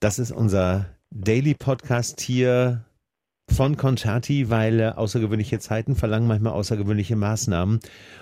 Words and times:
Das 0.00 0.20
ist 0.20 0.30
unser 0.30 0.86
Daily 1.10 1.54
Podcast 1.54 2.20
hier 2.20 2.84
von 3.50 3.76
Concerti, 3.76 4.48
weil 4.48 4.78
äh, 4.78 4.88
außergewöhnliche 4.90 5.58
Zeiten 5.58 5.96
verlangen 5.96 6.28
manchmal 6.28 6.52
außergewöhnliche 6.52 7.16
Maßnahmen. 7.16 7.80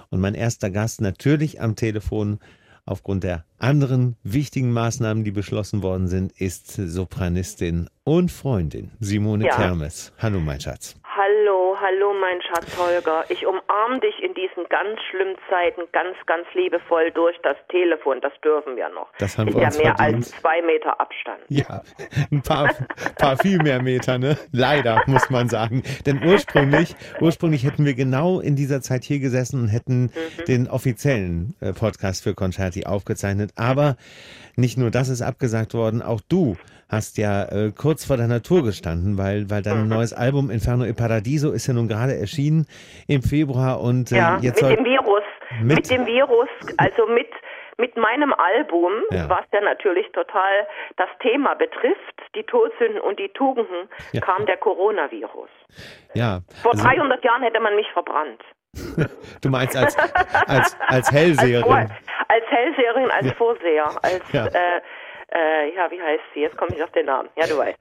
Und 0.08 0.20
mein 0.20 0.34
erster 0.34 0.70
Gast 0.70 1.02
natürlich 1.02 1.60
am 1.60 1.76
Telefon 1.76 2.38
aufgrund 2.86 3.24
der 3.24 3.44
anderen 3.58 4.16
wichtigen 4.22 4.72
Maßnahmen, 4.72 5.22
die 5.22 5.32
beschlossen 5.32 5.82
worden 5.82 6.08
sind, 6.08 6.32
ist 6.32 6.72
Sopranistin 6.72 7.90
und 8.04 8.32
Freundin 8.32 8.92
Simone 9.00 9.44
ja. 9.44 9.56
Termes. 9.56 10.12
Hallo, 10.16 10.40
mein 10.40 10.60
Schatz. 10.60 10.94
Hallo, 11.26 11.76
hallo, 11.80 12.14
mein 12.20 12.40
Schatz 12.42 12.78
Holger. 12.78 13.24
Ich 13.30 13.44
umarme 13.46 13.98
dich 13.98 14.22
in 14.22 14.32
diesen 14.34 14.68
ganz 14.68 15.00
schlimmen 15.10 15.34
Zeiten 15.50 15.82
ganz, 15.92 16.14
ganz 16.26 16.46
liebevoll 16.54 17.10
durch 17.10 17.36
das 17.42 17.56
Telefon. 17.68 18.20
Das 18.20 18.32
dürfen 18.44 18.76
wir 18.76 18.88
noch. 18.90 19.08
Das 19.18 19.36
haben 19.36 19.48
ist 19.48 19.56
wir 19.56 19.64
uns 19.64 19.76
ja 19.76 19.82
mehr 19.82 19.96
verdient. 19.96 20.24
als 20.24 20.30
zwei 20.30 20.62
Meter 20.62 21.00
Abstand. 21.00 21.40
Ja, 21.48 21.82
ein 22.30 22.42
paar, 22.42 22.70
paar 23.18 23.36
viel 23.38 23.58
mehr 23.58 23.82
Meter, 23.82 24.18
ne? 24.18 24.38
Leider, 24.52 25.02
muss 25.06 25.28
man 25.28 25.48
sagen. 25.48 25.82
Denn 26.04 26.22
ursprünglich, 26.24 26.94
ursprünglich 27.20 27.64
hätten 27.64 27.84
wir 27.84 27.94
genau 27.94 28.38
in 28.38 28.54
dieser 28.54 28.80
Zeit 28.80 29.02
hier 29.02 29.18
gesessen 29.18 29.62
und 29.62 29.68
hätten 29.68 30.02
mhm. 30.02 30.44
den 30.46 30.68
offiziellen 30.68 31.56
äh, 31.60 31.72
Podcast 31.72 32.22
für 32.22 32.34
Concerti 32.34 32.86
aufgezeichnet. 32.86 33.50
Aber 33.56 33.96
nicht 34.54 34.78
nur 34.78 34.92
das 34.92 35.08
ist 35.08 35.22
abgesagt 35.22 35.74
worden, 35.74 36.02
auch 36.02 36.20
du 36.28 36.56
hast 36.88 37.18
ja 37.18 37.44
äh, 37.44 37.72
kurz 37.72 38.04
vor 38.04 38.16
deiner 38.16 38.42
Tour 38.42 38.62
gestanden, 38.62 39.18
weil, 39.18 39.50
weil 39.50 39.62
dein 39.62 39.82
mhm. 39.82 39.88
neues 39.88 40.12
Album 40.12 40.50
Inferno 40.50 40.84
e 40.84 40.92
Paradiso 40.92 41.52
ist 41.52 41.66
ja 41.66 41.74
nun 41.74 41.88
gerade 41.88 42.16
erschienen 42.16 42.66
im 43.08 43.22
Februar 43.22 43.80
und 43.80 44.12
äh, 44.12 44.16
ja, 44.16 44.38
jetzt 44.40 44.62
mit 44.62 44.78
dem 44.78 44.84
Virus. 44.84 45.22
Mit, 45.62 45.76
mit 45.76 45.90
dem 45.90 46.06
Virus, 46.06 46.48
also 46.76 47.06
mit 47.06 47.28
mit 47.78 47.94
meinem 47.96 48.32
Album, 48.32 48.92
ja. 49.10 49.28
was 49.28 49.44
ja 49.52 49.60
natürlich 49.60 50.10
total 50.12 50.66
das 50.96 51.08
Thema 51.20 51.54
betrifft, 51.54 52.22
die 52.34 52.42
Todsünden 52.42 53.00
und 53.00 53.18
die 53.18 53.28
Tugenden, 53.28 53.88
ja. 54.12 54.20
kam 54.22 54.46
der 54.46 54.56
Coronavirus. 54.56 55.50
Ja. 56.14 56.40
Vor 56.62 56.72
also, 56.72 56.84
300 56.84 57.22
Jahren 57.22 57.42
hätte 57.42 57.60
man 57.60 57.76
mich 57.76 57.86
verbrannt. 57.92 58.42
du 59.42 59.48
meinst 59.50 59.76
als, 59.76 59.96
als, 60.46 60.76
als 60.86 61.12
Hellseherin? 61.12 61.70
Als, 61.70 61.90
als 62.28 62.46
Hellseherin, 62.48 63.10
als 63.10 63.32
Vorseher, 63.32 63.90
als 64.02 64.32
ja. 64.32 64.46
Äh, 64.46 64.80
äh, 65.36 65.74
ja, 65.74 65.90
wie 65.90 66.00
heißt 66.00 66.24
sie? 66.34 66.40
Jetzt 66.40 66.56
komme 66.56 66.74
ich 66.74 66.82
auf 66.82 66.90
den 66.92 67.06
Namen. 67.06 67.28
Ja, 67.36 67.46
du 67.46 67.58
weißt. 67.58 67.78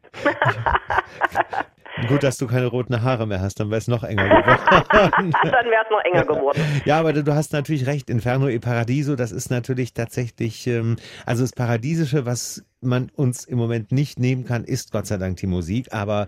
Gut, 2.10 2.24
dass 2.24 2.38
du 2.38 2.46
keine 2.46 2.66
roten 2.66 3.02
Haare 3.02 3.26
mehr 3.26 3.40
hast, 3.40 3.60
dann 3.60 3.70
wäre 3.70 3.78
es 3.78 3.88
noch 3.88 4.04
enger 4.04 4.28
geworden. 4.28 4.84
dann 4.92 5.32
wäre 5.32 5.84
es 5.84 5.90
noch 5.90 6.04
enger 6.04 6.26
geworden. 6.26 6.60
Ja, 6.84 7.00
aber 7.00 7.14
du 7.14 7.34
hast 7.34 7.54
natürlich 7.54 7.88
recht. 7.88 8.10
Inferno 8.10 8.50
e 8.50 8.60
Paradiso, 8.60 9.16
das 9.16 9.32
ist 9.32 9.50
natürlich 9.50 9.94
tatsächlich, 9.94 10.68
ähm, 10.68 10.98
also 11.26 11.44
das 11.44 11.54
Paradiesische, 11.54 12.26
was 12.26 12.66
man 12.82 13.10
uns 13.16 13.46
im 13.46 13.58
Moment 13.58 13.92
nicht 13.94 14.20
nehmen 14.20 14.44
kann, 14.46 14.66
ist 14.66 14.92
Gott 14.92 15.08
sei 15.08 15.18
Dank 15.18 15.38
die 15.38 15.48
Musik. 15.48 15.94
Aber 15.94 16.28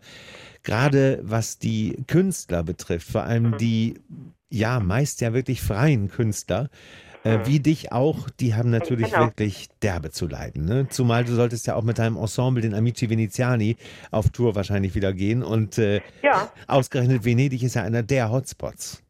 gerade 0.63 1.19
was 1.23 1.59
die 1.59 2.01
Künstler 2.07 2.63
betrifft, 2.63 3.11
vor 3.11 3.23
allem 3.23 3.51
mhm. 3.51 3.57
die, 3.57 3.99
ja, 4.49 4.79
meist 4.79 5.19
ja 5.19 5.33
wirklich 5.33 5.61
freien 5.61 6.09
Künstler, 6.09 6.69
äh, 7.23 7.39
wie 7.45 7.59
dich 7.59 7.91
auch, 7.91 8.29
die 8.39 8.55
haben 8.55 8.69
natürlich 8.69 9.11
genau. 9.11 9.25
wirklich 9.25 9.67
derbe 9.81 10.11
zu 10.11 10.27
leiden. 10.27 10.65
Ne? 10.65 10.87
Zumal 10.89 11.23
du 11.23 11.31
solltest 11.31 11.67
ja 11.67 11.75
auch 11.75 11.83
mit 11.83 11.99
deinem 11.99 12.17
Ensemble, 12.17 12.61
den 12.61 12.73
Amici 12.73 13.09
Veneziani, 13.09 13.77
auf 14.11 14.29
Tour 14.29 14.55
wahrscheinlich 14.55 14.95
wieder 14.95 15.13
gehen. 15.13 15.43
Und 15.43 15.77
äh, 15.77 16.01
ja. 16.21 16.49
ausgerechnet 16.67 17.25
Venedig 17.25 17.63
ist 17.63 17.75
ja 17.75 17.83
einer 17.83 18.03
der 18.03 18.31
Hotspots. 18.31 19.03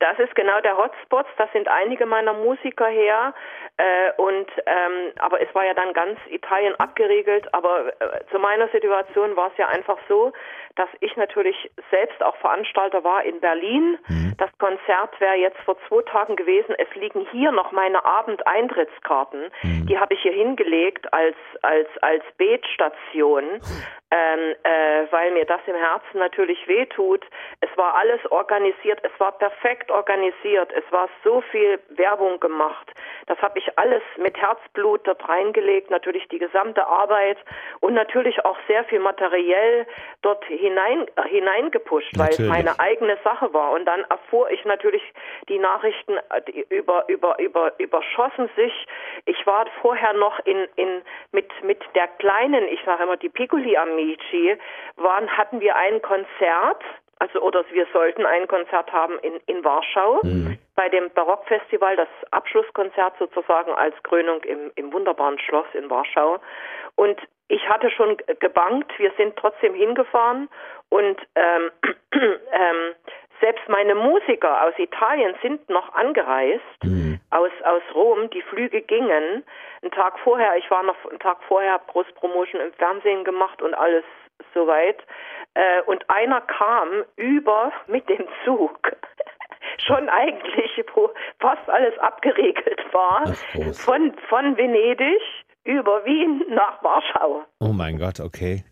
Das 0.00 0.18
ist 0.18 0.34
genau 0.34 0.60
der 0.60 0.76
Hotspot. 0.76 1.24
Da 1.38 1.48
sind 1.52 1.66
einige 1.66 2.04
meiner 2.04 2.34
Musiker 2.34 2.88
her. 2.88 3.32
Äh, 3.78 4.12
und 4.20 4.46
ähm, 4.66 5.12
aber 5.18 5.40
es 5.40 5.52
war 5.54 5.64
ja 5.64 5.72
dann 5.72 5.94
ganz 5.94 6.18
Italien 6.28 6.74
abgeriegelt. 6.76 7.52
Aber 7.54 7.88
äh, 8.00 8.20
zu 8.30 8.38
meiner 8.38 8.68
Situation 8.68 9.34
war 9.34 9.50
es 9.52 9.56
ja 9.56 9.68
einfach 9.68 9.96
so, 10.08 10.32
dass 10.76 10.88
ich 11.00 11.16
natürlich 11.16 11.70
selbst 11.90 12.22
auch 12.22 12.36
Veranstalter 12.36 13.04
war 13.04 13.22
in 13.24 13.40
Berlin. 13.40 13.98
Mhm. 14.08 14.34
Das 14.38 14.50
Konzert 14.58 15.20
wäre 15.20 15.36
jetzt 15.36 15.58
vor 15.64 15.76
zwei 15.88 16.02
Tagen 16.02 16.36
gewesen. 16.36 16.74
Es 16.78 16.92
liegen 16.94 17.26
hier 17.30 17.52
noch 17.52 17.70
meine 17.72 18.04
Abendeintrittskarten. 18.04 19.50
Mhm. 19.62 19.86
Die 19.86 19.98
habe 19.98 20.14
ich 20.14 20.22
hier 20.22 20.32
hingelegt 20.32 21.12
als 21.12 21.36
als 21.62 21.88
als 22.00 22.24
Betstation, 22.36 23.44
ähm, 24.10 24.54
äh, 24.64 25.06
weil 25.10 25.30
mir 25.32 25.44
das 25.44 25.60
im 25.66 25.76
Herzen 25.76 26.18
natürlich 26.18 26.66
wehtut. 26.66 27.24
Es 27.60 27.70
war 27.76 27.94
alles 27.94 28.20
organisiert. 28.30 29.00
Es 29.02 29.12
war 29.20 29.32
perfekt 29.32 29.90
organisiert. 29.90 30.72
Es 30.72 30.84
war 30.90 31.08
so 31.22 31.40
viel 31.52 31.78
Werbung 31.90 32.40
gemacht. 32.40 32.92
Das 33.26 33.38
habe 33.38 33.58
ich 33.58 33.78
alles 33.78 34.02
mit 34.16 34.36
Herzblut 34.36 35.06
dort 35.06 35.28
reingelegt. 35.28 35.90
Natürlich 35.90 36.26
die 36.28 36.38
gesamte 36.38 36.86
Arbeit 36.86 37.38
und 37.80 37.94
natürlich 37.94 38.44
auch 38.44 38.58
sehr 38.66 38.84
viel 38.84 39.00
materiell 39.00 39.86
dort 40.22 40.44
hinein, 40.64 41.06
äh, 41.16 41.28
hineingepusht, 41.28 42.12
weil 42.16 42.30
es 42.30 42.38
meine 42.38 42.78
eigene 42.78 43.16
Sache 43.22 43.52
war. 43.52 43.72
Und 43.72 43.84
dann 43.84 44.04
erfuhr 44.08 44.50
ich 44.50 44.64
natürlich 44.64 45.02
die 45.48 45.58
Nachrichten 45.58 46.16
äh, 46.16 46.42
die 46.48 46.66
über, 46.70 47.04
über, 47.08 47.38
über, 47.38 47.72
überschossen 47.78 48.48
sich. 48.56 48.72
Ich 49.26 49.46
war 49.46 49.66
vorher 49.82 50.12
noch 50.14 50.38
in, 50.46 50.66
in, 50.76 51.02
mit, 51.32 51.50
mit 51.62 51.82
der 51.94 52.08
kleinen, 52.18 52.66
ich 52.68 52.80
sage 52.84 53.02
immer 53.02 53.16
die 53.16 53.28
Piccoli 53.28 53.76
Amici, 53.76 54.56
waren, 54.96 55.28
hatten 55.36 55.60
wir 55.60 55.76
ein 55.76 56.00
Konzert, 56.02 56.82
also 57.18 57.40
oder 57.40 57.64
wir 57.70 57.86
sollten 57.92 58.26
ein 58.26 58.48
Konzert 58.48 58.92
haben 58.92 59.18
in, 59.20 59.34
in 59.46 59.64
Warschau 59.64 60.20
mhm. 60.22 60.58
bei 60.74 60.88
dem 60.88 61.10
Barockfestival, 61.10 61.96
das 61.96 62.08
Abschlusskonzert 62.30 63.14
sozusagen 63.18 63.72
als 63.72 63.94
Krönung 64.02 64.42
im, 64.42 64.72
im 64.74 64.92
wunderbaren 64.92 65.38
Schloss 65.38 65.66
in 65.74 65.90
Warschau. 65.90 66.38
Und 66.96 67.20
ich 67.54 67.68
hatte 67.68 67.88
schon 67.90 68.16
gebankt, 68.40 68.92
wir 68.98 69.12
sind 69.16 69.36
trotzdem 69.36 69.74
hingefahren 69.74 70.48
und 70.88 71.16
ähm, 71.36 71.70
ähm, 72.12 72.94
selbst 73.40 73.68
meine 73.68 73.94
Musiker 73.94 74.64
aus 74.64 74.74
Italien 74.76 75.34
sind 75.40 75.68
noch 75.68 75.94
angereist, 75.94 76.82
mhm. 76.82 77.20
aus, 77.30 77.52
aus 77.62 77.82
Rom, 77.94 78.28
die 78.30 78.42
Flüge 78.42 78.82
gingen. 78.82 79.44
Einen 79.82 79.90
Tag 79.92 80.18
vorher, 80.20 80.56
ich 80.56 80.68
war 80.70 80.82
noch 80.82 80.96
einen 81.08 81.20
Tag 81.20 81.38
vorher 81.46 81.80
Großpromotion 81.86 82.60
im 82.60 82.72
Fernsehen 82.72 83.22
gemacht 83.22 83.62
und 83.62 83.74
alles 83.74 84.04
soweit. 84.52 84.98
Äh, 85.54 85.82
und 85.82 86.10
einer 86.10 86.40
kam 86.40 87.04
über 87.16 87.72
mit 87.86 88.08
dem 88.08 88.26
Zug. 88.44 88.78
Schon 89.86 90.08
eigentlich, 90.08 90.84
wo 90.94 91.10
fast 91.40 91.68
alles 91.68 91.96
abgeregelt 91.98 92.80
war, 92.92 93.24
von, 93.74 94.14
von 94.28 94.56
Venedig 94.56 95.20
über 95.64 96.04
Wien 96.04 96.44
nach 96.48 96.82
Warschau. 96.82 97.44
Oh 97.60 97.72
mein 97.72 97.98
Gott, 97.98 98.20
okay. 98.20 98.64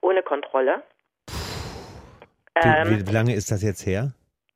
Ohne 0.00 0.22
Kontrolle. 0.22 0.82
Wie, 1.28 2.68
ähm, 2.68 3.06
wie, 3.06 3.12
lange 3.12 3.34
ist 3.34 3.50
das 3.50 3.62
jetzt 3.62 3.86
her? 3.86 4.12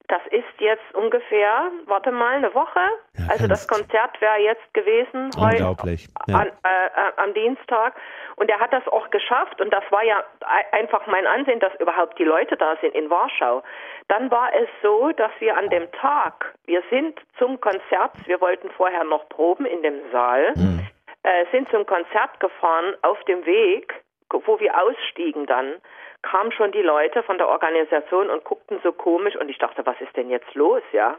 Das 0.08 0.20
ist 0.30 0.44
jetzt 0.60 0.94
ungefähr, 0.94 1.72
warte 1.86 2.12
mal, 2.12 2.36
eine 2.36 2.54
Woche. 2.54 2.80
Ja, 3.18 3.26
also 3.28 3.48
das 3.48 3.66
Konzert 3.66 4.20
wäre 4.20 4.38
jetzt 4.38 4.72
gewesen 4.72 5.30
Unglaublich. 5.36 6.08
heute 6.20 6.30
ja. 6.30 6.38
an, 6.38 6.46
äh, 6.46 6.86
äh, 6.86 7.12
am 7.16 7.34
Dienstag. 7.34 7.94
Und 8.36 8.48
er 8.48 8.60
hat 8.60 8.72
das 8.72 8.86
auch 8.88 9.10
geschafft. 9.10 9.60
Und 9.60 9.72
das 9.72 9.82
war 9.90 10.04
ja 10.04 10.22
einfach 10.70 11.06
mein 11.08 11.26
Ansehen, 11.26 11.58
dass 11.58 11.74
überhaupt 11.80 12.18
die 12.18 12.24
Leute 12.24 12.56
da 12.56 12.76
sind 12.80 12.94
in 12.94 13.10
Warschau. 13.10 13.64
Dann 14.06 14.30
war 14.30 14.54
es 14.54 14.68
so, 14.82 15.10
dass 15.16 15.32
wir 15.40 15.56
an 15.56 15.70
dem 15.70 15.90
Tag, 15.92 16.54
wir 16.66 16.82
sind 16.90 17.18
zum 17.38 17.60
Konzert, 17.60 18.12
wir 18.26 18.40
wollten 18.40 18.70
vorher 18.76 19.02
noch 19.02 19.28
proben 19.28 19.66
in 19.66 19.82
dem 19.82 19.96
Saal. 20.12 20.52
Mhm 20.54 20.86
äh, 21.26 21.44
sind 21.50 21.68
zum 21.70 21.84
Konzert 21.86 22.38
gefahren. 22.38 22.96
Auf 23.02 23.22
dem 23.24 23.44
Weg, 23.44 23.92
wo 24.30 24.60
wir 24.60 24.80
ausstiegen 24.80 25.46
dann, 25.46 25.74
kamen 26.22 26.52
schon 26.52 26.70
die 26.70 26.82
Leute 26.82 27.22
von 27.24 27.36
der 27.36 27.48
Organisation 27.48 28.30
und 28.30 28.44
guckten 28.44 28.78
so 28.84 28.92
komisch 28.92 29.34
und 29.36 29.48
ich 29.48 29.58
dachte, 29.58 29.84
was 29.84 30.00
ist 30.00 30.16
denn 30.16 30.30
jetzt 30.30 30.54
los, 30.54 30.82
ja? 30.92 31.18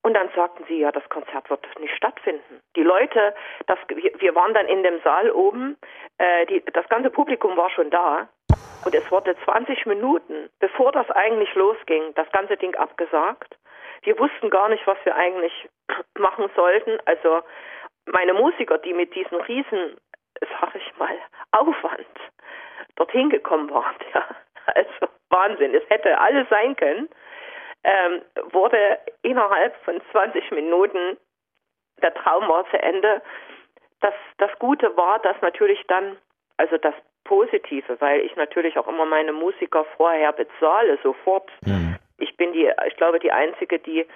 Und 0.00 0.14
dann 0.14 0.30
sagten 0.34 0.64
sie, 0.68 0.78
ja, 0.78 0.92
das 0.92 1.06
Konzert 1.10 1.50
wird 1.50 1.66
nicht 1.80 1.94
stattfinden. 1.94 2.62
Die 2.76 2.82
Leute, 2.82 3.34
das, 3.66 3.78
wir 3.88 4.34
waren 4.34 4.54
dann 4.54 4.66
in 4.66 4.82
dem 4.82 5.00
Saal 5.02 5.30
oben, 5.30 5.76
äh, 6.16 6.46
die, 6.46 6.64
das 6.72 6.88
ganze 6.88 7.10
Publikum 7.10 7.56
war 7.56 7.68
schon 7.68 7.90
da 7.90 8.28
und 8.84 8.94
es 8.94 9.10
wurde 9.10 9.36
20 9.44 9.84
Minuten, 9.86 10.48
bevor 10.60 10.92
das 10.92 11.10
eigentlich 11.10 11.54
losging, 11.54 12.14
das 12.14 12.30
ganze 12.32 12.56
Ding 12.56 12.74
abgesagt. 12.76 13.58
Wir 14.02 14.18
wussten 14.18 14.48
gar 14.48 14.68
nicht, 14.68 14.86
was 14.86 14.96
wir 15.04 15.16
eigentlich 15.16 15.68
machen 16.18 16.48
sollten. 16.54 16.98
Also 17.04 17.42
meine 18.12 18.34
Musiker, 18.34 18.78
die 18.78 18.92
mit 18.92 19.14
diesem 19.14 19.40
riesen, 19.40 19.96
sag 20.40 20.74
ich 20.74 20.96
mal, 20.98 21.16
Aufwand 21.52 22.06
dorthin 22.96 23.30
gekommen 23.30 23.70
waren, 23.70 23.94
ja, 24.14 24.24
also 24.74 25.12
Wahnsinn, 25.30 25.74
es 25.74 25.88
hätte 25.88 26.18
alles 26.18 26.48
sein 26.48 26.74
können, 26.76 27.08
ähm, 27.84 28.22
wurde 28.52 28.98
innerhalb 29.22 29.76
von 29.84 30.00
20 30.10 30.50
Minuten, 30.50 31.16
der 32.02 32.14
Traum 32.14 32.48
war 32.48 32.68
zu 32.70 32.80
Ende. 32.80 33.22
Das, 34.00 34.14
das 34.38 34.50
Gute 34.58 34.96
war, 34.96 35.18
dass 35.20 35.40
natürlich 35.42 35.84
dann, 35.86 36.16
also 36.56 36.76
das 36.78 36.94
Positive, 37.24 38.00
weil 38.00 38.20
ich 38.20 38.34
natürlich 38.36 38.78
auch 38.78 38.88
immer 38.88 39.04
meine 39.04 39.32
Musiker 39.32 39.84
vorher 39.96 40.32
bezahle, 40.32 40.98
sofort. 41.02 41.50
Mhm. 41.64 41.96
Ich 42.18 42.36
bin 42.36 42.52
die, 42.52 42.72
ich 42.86 42.96
glaube, 42.96 43.20
die 43.20 43.32
einzige, 43.32 43.78
die 43.78 44.06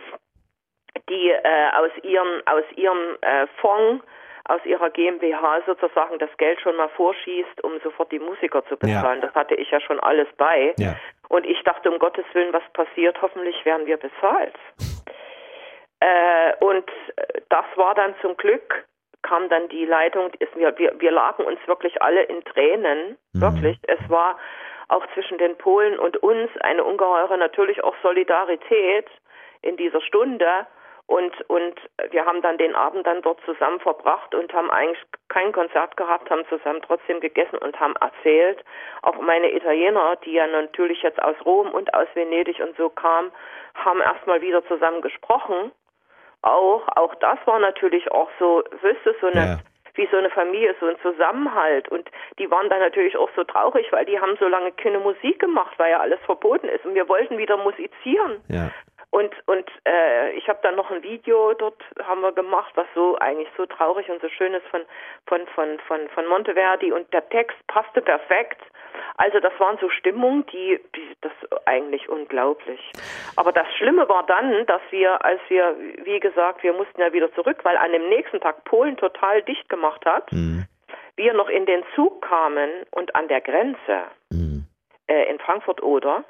die 1.09 1.31
äh, 1.31 1.71
aus 1.75 1.91
ihrem 2.03 2.43
aus 2.47 2.65
ihrem 2.77 3.17
äh, 3.21 3.47
Fonds 3.61 4.05
aus 4.45 4.61
ihrer 4.65 4.91
GmbH 4.91 5.63
sozusagen 5.67 6.19
das 6.19 6.31
Geld 6.37 6.61
schon 6.61 6.77
mal 6.77 6.89
vorschießt, 6.89 7.63
um 7.63 7.79
sofort 7.85 8.11
die 8.11 8.19
Musiker 8.19 8.65
zu 8.67 8.77
bezahlen. 8.77 9.21
Ja. 9.21 9.27
Das 9.27 9.35
hatte 9.35 9.55
ich 9.55 9.71
ja 9.71 9.81
schon 9.81 10.01
alles 10.01 10.27
bei. 10.37 10.75
Ja. 10.79 10.97
Und 11.29 11.47
ich 11.47 11.63
dachte, 11.63 11.91
um 11.91 11.99
Gottes 12.01 12.25
Willen, 12.33 12.53
was 12.53 12.65
passiert? 12.73 13.23
Hoffentlich 13.23 13.65
werden 13.65 13.87
wir 13.87 13.99
bezahlt. 13.99 14.55
Äh, 16.01 16.55
und 16.59 16.85
das 17.49 17.65
war 17.77 17.95
dann 17.95 18.15
zum 18.21 18.37
Glück, 18.37 18.85
kam 19.23 19.49
dann 19.49 19.69
die 19.69 19.85
Leitung, 19.85 20.33
ist, 20.41 20.55
wir, 20.57 20.77
wir, 20.77 20.99
wir 20.99 21.13
lagen 21.13 21.45
uns 21.45 21.61
wirklich 21.67 22.03
alle 22.03 22.25
in 22.25 22.43
Tränen, 22.45 23.17
mhm. 23.33 23.41
wirklich. 23.41 23.79
Es 23.87 24.01
war 24.09 24.39
auch 24.89 25.07
zwischen 25.15 25.39
den 25.39 25.57
Polen 25.57 25.99
und 25.99 26.17
uns 26.19 26.51
eine 26.61 26.83
ungeheure 26.85 27.39
natürlich 27.39 27.83
auch 27.85 27.95
Solidarität 28.03 29.07
in 29.63 29.77
dieser 29.77 30.01
Stunde. 30.01 30.67
Und, 31.13 31.39
und 31.51 31.75
wir 32.11 32.25
haben 32.25 32.41
dann 32.41 32.57
den 32.57 32.75
Abend 32.75 33.07
dann 33.07 33.21
dort 33.21 33.39
zusammen 33.45 33.81
verbracht 33.81 34.35
und 34.35 34.51
haben 34.55 34.71
eigentlich 34.71 35.03
kein 35.29 35.53
Konzert 35.53 35.95
gehabt, 35.99 36.31
haben 36.31 36.47
zusammen 36.49 36.81
trotzdem 36.81 37.21
gegessen 37.21 37.59
und 37.59 37.79
haben 37.79 37.95
erzählt. 37.97 38.65
Auch 39.03 39.21
meine 39.21 39.53
Italiener, 39.55 40.17
die 40.25 40.33
ja 40.33 40.47
natürlich 40.47 41.03
jetzt 41.03 41.21
aus 41.21 41.37
Rom 41.45 41.71
und 41.71 41.93
aus 41.93 42.09
Venedig 42.15 42.61
und 42.61 42.75
so 42.79 42.89
kamen, 42.89 43.31
haben 43.75 44.01
erstmal 44.01 44.41
wieder 44.41 44.67
zusammen 44.69 45.03
gesprochen. 45.03 45.71
Auch, 46.41 46.89
auch 46.97 47.15
das 47.17 47.39
war 47.45 47.59
natürlich 47.59 48.11
auch 48.11 48.31
so, 48.39 48.63
du, 48.63 49.15
so 49.21 49.27
eine, 49.27 49.47
ja. 49.47 49.59
wie 49.93 50.09
so 50.11 50.17
eine 50.17 50.31
Familie, 50.31 50.75
so 50.81 50.87
ein 50.87 50.97
Zusammenhalt. 51.03 51.91
Und 51.91 52.11
die 52.39 52.51
waren 52.51 52.71
dann 52.71 52.81
natürlich 52.81 53.19
auch 53.19 53.31
so 53.37 53.45
traurig, 53.45 53.93
weil 53.93 54.07
die 54.07 54.19
haben 54.19 54.39
so 54.41 54.49
lange 54.49 54.73
keine 54.73 54.99
Musik 54.99 55.41
gemacht, 55.41 55.75
weil 55.77 55.91
ja 55.91 56.01
alles 56.01 56.21
verboten 56.21 56.71
ist. 56.71 56.87
Und 56.87 56.95
wir 56.95 57.07
wollten 57.11 57.37
wieder 57.37 57.59
musizieren. 57.59 58.41
Ja. 58.49 58.71
Und, 59.13 59.35
und 59.47 59.71
äh, 59.87 60.31
ich 60.33 60.49
habe 60.49 60.61
dann 60.63 60.75
noch 60.75 60.91
ein 60.91 61.03
Video 61.03 61.53
dort 61.53 61.83
haben 62.03 62.23
wir 62.23 62.33
gemacht, 62.33 62.73
was 62.77 62.87
so 62.95 63.19
eigentlich 63.19 63.49
so 63.59 63.67
traurig 63.67 64.09
und 64.09 64.23
so 64.23 64.29
schön 64.31 64.55
ist 64.55 64.67
von, 64.69 64.81
von, 65.27 65.47
von, 65.49 65.79
von, 65.87 66.09
von 66.09 66.27
Monteverdi 66.27 66.93
und 66.93 67.13
der 67.13 67.29
Text 67.29 67.59
passte 67.67 68.01
perfekt. 68.01 68.59
Also 69.19 69.39
das 69.39 69.53
waren 69.61 69.77
so 69.83 69.91
Stimmungen, 69.91 70.47
die, 70.47 70.81
die 70.97 71.15
das 71.21 71.33
eigentlich 71.67 72.09
unglaublich. 72.09 72.81
Aber 73.37 73.53
das 73.53 73.67
Schlimme 73.77 74.09
war 74.09 74.25
dann, 74.25 74.65
dass 74.65 74.81
wir, 74.89 75.23
als 75.23 75.41
wir, 75.49 75.77
wie 76.05 76.19
gesagt, 76.19 76.63
wir 76.63 76.73
mussten 76.73 77.03
ja 77.03 77.13
wieder 77.13 77.31
zurück, 77.35 77.59
weil 77.65 77.77
an 77.77 77.93
dem 77.93 78.09
nächsten 78.09 78.41
Tag 78.41 78.65
Polen 78.65 78.97
total 78.97 79.43
dicht 79.43 79.69
gemacht 79.69 80.07
hat, 80.07 80.33
mhm. 80.33 80.65
wir 81.17 81.35
noch 81.35 81.51
in 81.51 81.67
den 81.67 81.85
Zug 81.95 82.23
kamen 82.23 82.71
und 82.91 83.15
an 83.15 83.29
der 83.29 83.43
Grenze 83.43 84.05
mhm. 84.31 84.65
äh, 85.07 85.31
in 85.31 85.39
Frankfurt 85.39 85.83
oder 85.83 86.25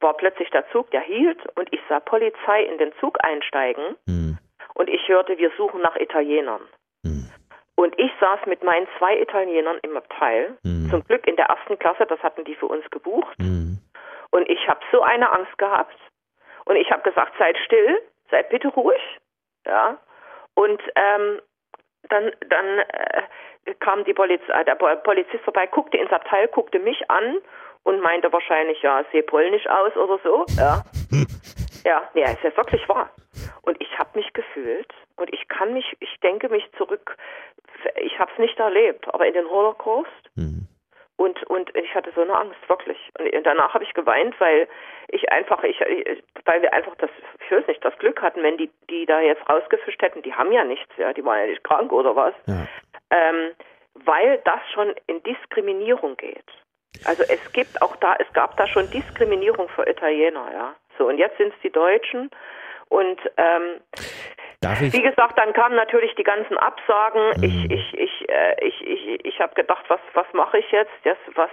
war 0.00 0.14
plötzlich 0.14 0.50
der 0.50 0.68
Zug, 0.70 0.90
der 0.90 1.00
hielt 1.00 1.38
und 1.56 1.72
ich 1.72 1.80
sah 1.88 2.00
Polizei 2.00 2.62
in 2.62 2.78
den 2.78 2.92
Zug 3.00 3.18
einsteigen 3.24 3.96
mhm. 4.06 4.38
und 4.74 4.88
ich 4.88 5.08
hörte, 5.08 5.38
wir 5.38 5.50
suchen 5.56 5.80
nach 5.80 5.96
Italienern. 5.96 6.62
Mhm. 7.02 7.30
Und 7.74 7.98
ich 7.98 8.10
saß 8.20 8.46
mit 8.46 8.62
meinen 8.64 8.88
zwei 8.98 9.20
Italienern 9.20 9.78
im 9.82 9.96
Abteil, 9.96 10.56
mhm. 10.62 10.88
zum 10.90 11.04
Glück 11.04 11.26
in 11.26 11.36
der 11.36 11.46
ersten 11.46 11.78
Klasse, 11.78 12.06
das 12.06 12.22
hatten 12.22 12.44
die 12.44 12.54
für 12.54 12.66
uns 12.66 12.88
gebucht. 12.90 13.38
Mhm. 13.38 13.78
Und 14.30 14.48
ich 14.48 14.68
habe 14.68 14.80
so 14.92 15.02
eine 15.02 15.30
Angst 15.32 15.56
gehabt. 15.58 15.96
Und 16.64 16.76
ich 16.76 16.90
habe 16.90 17.02
gesagt, 17.02 17.32
seid 17.38 17.56
still, 17.58 18.00
seid 18.30 18.48
bitte 18.48 18.68
ruhig. 18.68 19.00
Ja. 19.64 19.98
Und 20.54 20.82
ähm, 20.94 21.40
dann, 22.08 22.32
dann 22.48 22.78
äh, 22.78 23.74
kam 23.80 24.04
die 24.04 24.14
Poliz 24.14 24.42
äh, 24.48 24.64
der 24.64 24.74
Polizist 24.74 25.44
vorbei, 25.44 25.66
guckte 25.66 25.96
ins 25.96 26.12
Abteil, 26.12 26.48
guckte 26.48 26.78
mich 26.78 27.10
an 27.10 27.38
und 27.86 28.00
meinte 28.00 28.32
wahrscheinlich, 28.32 28.82
ja, 28.82 29.04
sehe 29.12 29.22
polnisch 29.22 29.66
aus 29.68 29.96
oder 29.96 30.18
so. 30.24 30.44
Ja, 30.58 30.82
ja, 31.84 32.02
nee, 32.14 32.24
ist 32.24 32.42
ja 32.42 32.56
wirklich 32.56 32.86
wahr. 32.88 33.10
Und 33.62 33.80
ich 33.80 33.96
habe 33.96 34.10
mich 34.14 34.32
gefühlt 34.32 34.92
und 35.14 35.32
ich 35.32 35.46
kann 35.46 35.72
mich, 35.72 35.96
ich 36.00 36.18
denke 36.20 36.48
mich 36.48 36.68
zurück, 36.76 37.16
ich 37.94 38.18
habe 38.18 38.30
es 38.32 38.38
nicht 38.38 38.58
erlebt, 38.58 39.06
aber 39.14 39.26
in 39.26 39.34
den 39.34 39.48
Holocaust 39.48 40.10
mhm. 40.34 40.66
und 41.16 41.40
und 41.44 41.76
ich 41.76 41.94
hatte 41.94 42.10
so 42.16 42.22
eine 42.22 42.36
Angst 42.36 42.58
wirklich. 42.68 42.98
Und 43.20 43.46
danach 43.46 43.72
habe 43.72 43.84
ich 43.84 43.94
geweint, 43.94 44.34
weil 44.40 44.66
ich 45.06 45.30
einfach, 45.30 45.62
ich, 45.62 45.78
weil 46.44 46.62
wir 46.62 46.72
einfach 46.72 46.96
das, 46.96 47.10
ich 47.44 47.52
weiß 47.52 47.68
nicht, 47.68 47.84
das 47.84 47.96
Glück 47.98 48.20
hatten, 48.20 48.42
wenn 48.42 48.56
die 48.56 48.70
die 48.90 49.06
da 49.06 49.20
jetzt 49.20 49.48
rausgefischt 49.48 50.02
hätten, 50.02 50.22
die 50.22 50.34
haben 50.34 50.50
ja 50.50 50.64
nichts, 50.64 50.90
ja, 50.96 51.12
die 51.12 51.24
waren 51.24 51.38
ja 51.38 51.46
nicht 51.46 51.62
krank 51.62 51.92
oder 51.92 52.16
was, 52.16 52.34
ja. 52.46 52.66
ähm, 53.10 53.52
weil 53.94 54.40
das 54.44 54.60
schon 54.74 54.92
in 55.06 55.22
Diskriminierung 55.22 56.16
geht. 56.16 56.50
Also 57.04 57.22
es 57.28 57.40
gibt 57.52 57.80
auch 57.82 57.96
da, 57.96 58.16
es 58.18 58.32
gab 58.32 58.56
da 58.56 58.66
schon 58.66 58.90
Diskriminierung 58.90 59.68
für 59.68 59.88
Italiener, 59.88 60.50
ja. 60.52 60.74
So, 60.98 61.08
und 61.08 61.18
jetzt 61.18 61.36
sind 61.38 61.52
es 61.52 61.60
die 61.62 61.70
Deutschen. 61.70 62.30
Und 62.88 63.20
ähm? 63.36 63.80
Wie 64.80 65.02
gesagt, 65.02 65.38
dann 65.38 65.52
kamen 65.52 65.76
natürlich 65.76 66.14
die 66.16 66.24
ganzen 66.24 66.56
Absagen. 66.56 67.22
Mhm. 67.36 67.44
Ich, 67.44 67.70
ich, 67.70 67.98
ich, 67.98 68.28
äh, 68.28 68.66
ich, 68.66 68.86
ich, 68.86 69.24
ich 69.24 69.40
habe 69.40 69.54
gedacht, 69.54 69.84
was, 69.88 70.00
was 70.14 70.26
mache 70.32 70.58
ich 70.58 70.70
jetzt? 70.72 70.90
Das, 71.04 71.16
was, 71.34 71.50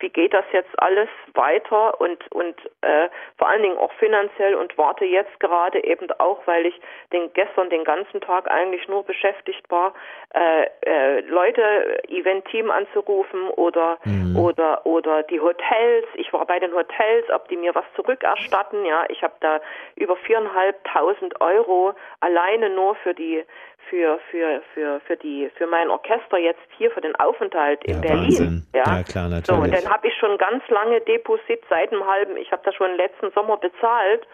wie 0.00 0.08
geht 0.08 0.34
das 0.34 0.44
jetzt 0.52 0.70
alles 0.78 1.08
weiter? 1.34 2.00
Und, 2.00 2.18
und 2.32 2.56
äh, 2.80 3.08
vor 3.38 3.48
allen 3.48 3.62
Dingen 3.62 3.78
auch 3.78 3.92
finanziell 3.94 4.54
und 4.54 4.76
warte 4.76 5.04
jetzt 5.04 5.38
gerade 5.40 5.82
eben 5.84 6.10
auch, 6.18 6.40
weil 6.46 6.66
ich 6.66 6.80
den 7.12 7.32
gestern 7.32 7.70
den 7.70 7.84
ganzen 7.84 8.20
Tag 8.20 8.50
eigentlich 8.50 8.88
nur 8.88 9.04
beschäftigt 9.04 9.70
war, 9.70 9.94
äh, 10.34 10.66
äh, 10.82 11.20
Leute, 11.20 12.02
Event-Team 12.08 12.70
anzurufen 12.70 13.48
oder 13.50 13.98
mhm. 14.04 14.36
oder 14.36 14.84
oder 14.84 15.22
die 15.22 15.40
Hotels. 15.40 16.06
Ich 16.14 16.32
war 16.32 16.44
bei 16.46 16.58
den 16.58 16.72
Hotels, 16.74 17.28
ob 17.30 17.48
die 17.48 17.56
mir 17.56 17.74
was 17.74 17.84
zurückerstatten. 17.94 18.84
Ja, 18.84 19.04
ich 19.08 19.22
habe 19.22 19.34
da 19.40 19.60
über 19.94 20.16
viereinhalbtausend 20.36 21.40
Euro 21.40 21.94
alleine 22.20 22.70
nur 22.70 22.94
für 22.96 23.14
die 23.14 23.44
für 23.88 24.18
für 24.30 24.62
für 24.74 25.00
für 25.06 25.16
die 25.16 25.48
für 25.56 25.66
mein 25.66 25.90
Orchester 25.90 26.38
jetzt 26.38 26.60
hier 26.76 26.90
für 26.90 27.00
den 27.00 27.14
Aufenthalt 27.16 27.84
in 27.84 27.94
ja, 27.94 28.00
Berlin. 28.00 28.24
Wahnsinn. 28.24 28.66
Ja. 28.74 28.82
ja 28.84 29.02
klar 29.02 29.28
natürlich. 29.28 29.46
So 29.46 29.54
und 29.54 29.72
dann 29.72 29.92
habe 29.92 30.08
ich 30.08 30.14
schon 30.18 30.36
ganz 30.38 30.66
lange 30.68 31.00
Deposit 31.02 31.62
seit 31.70 31.92
einem 31.92 32.06
halben. 32.06 32.36
Ich 32.36 32.50
habe 32.50 32.62
das 32.64 32.74
schon 32.74 32.94
letzten 32.96 33.30
Sommer 33.32 33.56
bezahlt, 33.56 34.26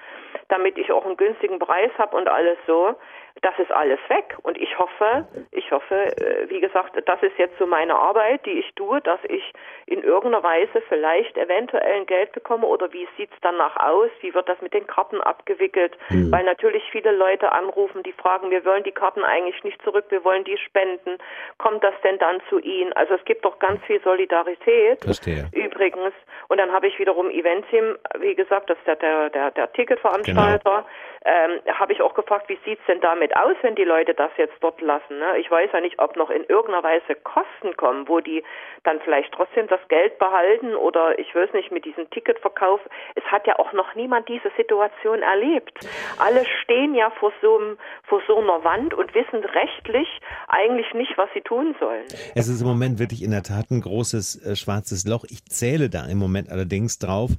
damit 0.48 0.78
ich 0.78 0.90
auch 0.90 1.04
einen 1.04 1.16
günstigen 1.16 1.58
Preis 1.58 1.90
habe 1.98 2.16
und 2.16 2.28
alles 2.28 2.56
so 2.66 2.94
das 3.40 3.58
ist 3.58 3.72
alles 3.72 3.98
weg. 4.08 4.36
Und 4.42 4.58
ich 4.58 4.78
hoffe, 4.78 5.26
ich 5.50 5.70
hoffe, 5.70 5.94
äh, 5.94 6.48
wie 6.50 6.60
gesagt, 6.60 6.96
das 7.06 7.22
ist 7.22 7.38
jetzt 7.38 7.58
so 7.58 7.66
meine 7.66 7.94
Arbeit, 7.94 8.44
die 8.46 8.58
ich 8.58 8.74
tue, 8.74 9.00
dass 9.00 9.20
ich 9.28 9.52
in 9.86 10.02
irgendeiner 10.02 10.42
Weise 10.42 10.82
vielleicht 10.88 11.36
eventuell 11.36 12.00
ein 12.00 12.06
Geld 12.06 12.32
bekomme 12.32 12.66
oder 12.66 12.92
wie 12.92 13.08
sieht 13.16 13.30
es 13.32 13.38
danach 13.40 13.76
aus? 13.76 14.10
Wie 14.20 14.34
wird 14.34 14.48
das 14.48 14.60
mit 14.60 14.74
den 14.74 14.86
Karten 14.86 15.20
abgewickelt? 15.20 15.96
Mhm. 16.10 16.30
Weil 16.30 16.44
natürlich 16.44 16.82
viele 16.90 17.12
Leute 17.12 17.52
anrufen, 17.52 18.02
die 18.02 18.12
fragen, 18.12 18.50
wir 18.50 18.64
wollen 18.64 18.84
die 18.84 18.92
Karten 18.92 19.24
eigentlich 19.24 19.62
nicht 19.64 19.80
zurück, 19.82 20.06
wir 20.10 20.24
wollen 20.24 20.44
die 20.44 20.58
spenden. 20.58 21.18
Kommt 21.58 21.82
das 21.82 21.94
denn 22.04 22.18
dann 22.18 22.40
zu 22.48 22.58
Ihnen? 22.58 22.92
Also 22.92 23.14
es 23.14 23.24
gibt 23.24 23.44
doch 23.44 23.58
ganz 23.58 23.82
viel 23.84 24.00
Solidarität. 24.02 25.02
Verstehe. 25.02 25.48
Übrigens. 25.82 26.14
Und 26.48 26.58
dann 26.58 26.72
habe 26.72 26.86
ich 26.86 26.98
wiederum 26.98 27.30
Eventim, 27.30 27.96
wie 28.20 28.34
gesagt, 28.34 28.70
das 28.70 28.78
ist 28.78 28.86
der, 28.86 28.96
der, 28.96 29.30
der, 29.30 29.50
der 29.50 29.72
Ticketveranstalter. 29.72 30.70
Genau 30.70 30.84
ähm, 31.24 31.60
habe 31.78 31.92
ich 31.92 32.02
auch 32.02 32.14
gefragt, 32.14 32.48
wie 32.48 32.58
sieht's 32.64 32.82
denn 32.88 33.00
damit 33.00 33.36
aus, 33.36 33.54
wenn 33.62 33.74
die 33.74 33.84
Leute 33.84 34.14
das 34.14 34.30
jetzt 34.38 34.54
dort 34.60 34.80
lassen? 34.80 35.18
Ne? 35.18 35.38
Ich 35.38 35.50
weiß 35.50 35.70
ja 35.72 35.80
nicht, 35.80 36.00
ob 36.00 36.16
noch 36.16 36.30
in 36.30 36.44
irgendeiner 36.44 36.82
Weise 36.82 37.14
Kosten 37.22 37.76
kommen, 37.76 38.08
wo 38.08 38.20
die 38.20 38.42
dann 38.82 39.00
vielleicht 39.04 39.32
trotzdem 39.32 39.68
das 39.68 39.80
Geld 39.88 40.18
behalten 40.18 40.74
oder 40.74 41.18
ich 41.18 41.32
weiß 41.34 41.52
nicht, 41.52 41.70
mit 41.70 41.84
diesem 41.84 42.10
Ticketverkauf. 42.10 42.80
Es 43.14 43.24
hat 43.24 43.46
ja 43.46 43.58
auch 43.58 43.72
noch 43.72 43.94
niemand 43.94 44.28
diese 44.28 44.50
Situation 44.56 45.22
erlebt. 45.22 45.78
Alle 46.18 46.44
stehen 46.62 46.94
ja 46.94 47.10
vor 47.10 47.32
so, 47.40 47.56
einem, 47.56 47.78
vor 48.04 48.20
so 48.26 48.38
einer 48.38 48.64
Wand 48.64 48.92
und 48.94 49.14
wissen 49.14 49.44
rechtlich 49.44 50.08
eigentlich 50.48 50.92
nicht, 50.94 51.16
was 51.16 51.28
sie 51.34 51.42
tun 51.42 51.76
sollen. 51.78 52.04
Es 52.34 52.48
ist 52.48 52.62
im 52.62 52.66
Moment 52.66 52.98
wirklich 52.98 53.22
in 53.22 53.30
der 53.30 53.44
Tat 53.44 53.70
ein 53.70 53.80
großes 53.80 54.44
äh, 54.44 54.56
schwarzes 54.56 55.06
Loch. 55.06 55.24
Ich 55.30 55.44
zähle 55.44 55.71
da 55.78 56.06
im 56.06 56.18
Moment 56.18 56.50
allerdings 56.50 56.98
drauf, 56.98 57.30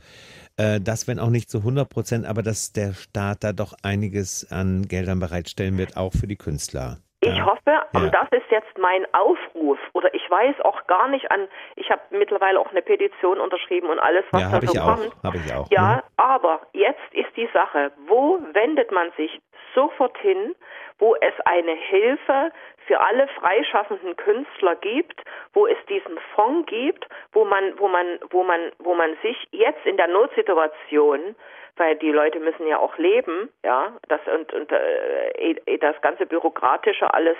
äh, 0.57 0.79
dass, 0.79 1.07
wenn 1.07 1.19
auch 1.19 1.29
nicht 1.29 1.49
zu 1.49 1.59
100 1.59 1.89
Prozent, 1.89 2.25
aber 2.25 2.43
dass 2.43 2.73
der 2.73 2.93
Staat 2.93 3.43
da 3.43 3.53
doch 3.53 3.73
einiges 3.83 4.51
an 4.51 4.87
Geldern 4.87 5.19
bereitstellen 5.19 5.77
wird, 5.77 5.97
auch 5.97 6.13
für 6.13 6.27
die 6.27 6.37
Künstler. 6.37 6.97
Ich 7.21 7.37
ja. 7.37 7.45
hoffe, 7.45 7.79
und 7.93 8.13
das 8.13 8.27
ist 8.31 8.51
jetzt 8.51 8.77
mein 8.77 9.05
Aufruf, 9.13 9.79
oder 9.93 10.13
ich 10.13 10.29
weiß 10.29 10.59
auch 10.65 10.85
gar 10.87 11.07
nicht 11.07 11.31
an, 11.31 11.47
ich 11.77 11.89
habe 11.89 12.01
mittlerweile 12.11 12.59
auch 12.59 12.69
eine 12.71 12.81
Petition 12.81 13.39
unterschrieben 13.39 13.89
und 13.89 13.99
alles, 13.99 14.25
was 14.31 14.41
ja, 14.41 14.59
da 14.59 14.67
so 14.67 14.79
kommt. 14.79 15.23
Habe 15.23 15.37
ich 15.37 15.53
auch. 15.53 15.71
Ja, 15.71 15.95
mhm. 15.95 16.01
aber 16.17 16.61
jetzt 16.73 17.13
ist 17.13 17.29
die 17.37 17.47
Sache, 17.53 17.93
wo 18.07 18.39
wendet 18.51 18.91
man 18.91 19.09
sich 19.15 19.39
sofort 19.73 20.17
hin, 20.19 20.55
wo 20.99 21.15
es 21.15 21.33
eine 21.45 21.73
Hilfe 21.73 22.51
für 22.87 22.99
alle 22.99 23.27
freischaffenden 23.27 24.15
Künstler 24.15 24.75
gibt, 24.75 25.21
wo 25.53 25.67
es 25.67 25.77
diesen 25.87 26.17
Fonds 26.35 26.69
gibt, 26.69 27.07
wo 27.31 27.45
man, 27.45 27.77
wo 27.79 27.87
man, 27.87 28.19
wo 28.29 28.43
man, 28.43 28.71
wo 28.79 28.93
man 28.93 29.15
sich 29.21 29.37
jetzt 29.51 29.85
in 29.85 29.97
der 29.97 30.07
Notsituation, 30.07 31.35
weil 31.77 31.95
die 31.95 32.11
Leute 32.11 32.39
müssen 32.39 32.67
ja 32.67 32.77
auch 32.77 32.97
leben, 32.97 33.49
ja, 33.63 33.93
das 34.07 34.21
und, 34.27 34.53
und 34.53 34.71
äh, 34.71 35.77
das 35.79 35.99
ganze 36.01 36.25
bürokratische 36.25 37.13
alles 37.13 37.37